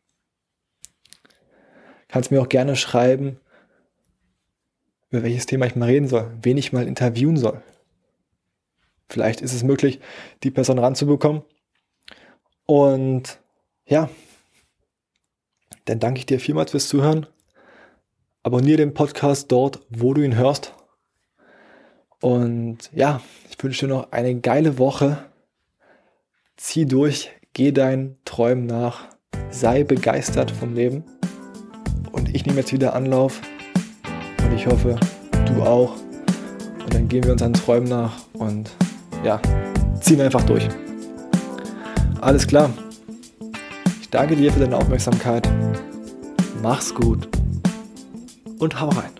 Kannst 2.07 2.31
mir 2.31 2.41
auch 2.41 2.49
gerne 2.49 2.77
schreiben, 2.77 3.39
über 5.17 5.23
welches 5.23 5.45
Thema 5.45 5.65
ich 5.65 5.75
mal 5.75 5.87
reden 5.87 6.07
soll, 6.07 6.31
wen 6.41 6.57
ich 6.57 6.73
mal 6.73 6.87
interviewen 6.87 7.37
soll. 7.37 7.61
Vielleicht 9.09 9.41
ist 9.41 9.53
es 9.53 9.63
möglich, 9.63 9.99
die 10.43 10.51
Person 10.51 10.79
ranzubekommen. 10.79 11.43
Und 12.65 13.39
ja, 13.85 14.09
dann 15.85 15.99
danke 15.99 16.19
ich 16.19 16.25
dir 16.25 16.39
vielmals 16.39 16.71
fürs 16.71 16.89
Zuhören 16.89 17.27
Abonniere 18.47 18.77
den 18.77 18.93
Podcast 18.93 19.51
dort, 19.51 19.81
wo 19.89 20.13
du 20.13 20.21
ihn 20.21 20.37
hörst. 20.37 20.73
Und 22.21 22.89
ja, 22.93 23.21
ich 23.49 23.61
wünsche 23.61 23.85
dir 23.85 23.93
noch 23.93 24.13
eine 24.13 24.39
geile 24.39 24.77
Woche. 24.77 25.25
Zieh 26.55 26.85
durch, 26.85 27.29
geh 27.51 27.73
deinen 27.73 28.15
Träumen 28.23 28.65
nach, 28.65 29.09
sei 29.49 29.83
begeistert 29.83 30.49
vom 30.49 30.75
Leben. 30.75 31.03
Und 32.13 32.33
ich 32.33 32.45
nehme 32.45 32.59
jetzt 32.59 32.71
wieder 32.71 32.95
Anlauf. 32.95 33.41
Ich 34.57 34.65
hoffe, 34.65 34.95
du 35.45 35.61
auch. 35.61 35.93
Und 36.83 36.91
dann 36.91 37.07
gehen 37.07 37.23
wir 37.23 37.33
unseren 37.33 37.53
Träumen 37.53 37.87
nach 37.89 38.13
und 38.33 38.71
ja, 39.23 39.39
ziehen 40.01 40.19
einfach 40.19 40.41
durch. 40.41 40.67
Alles 42.21 42.47
klar. 42.47 42.71
Ich 44.01 44.09
danke 44.09 44.35
dir 44.35 44.51
für 44.51 44.61
deine 44.61 44.75
Aufmerksamkeit. 44.75 45.47
Mach's 46.63 46.91
gut 46.91 47.29
und 48.57 48.81
hau 48.81 48.89
rein. 48.89 49.16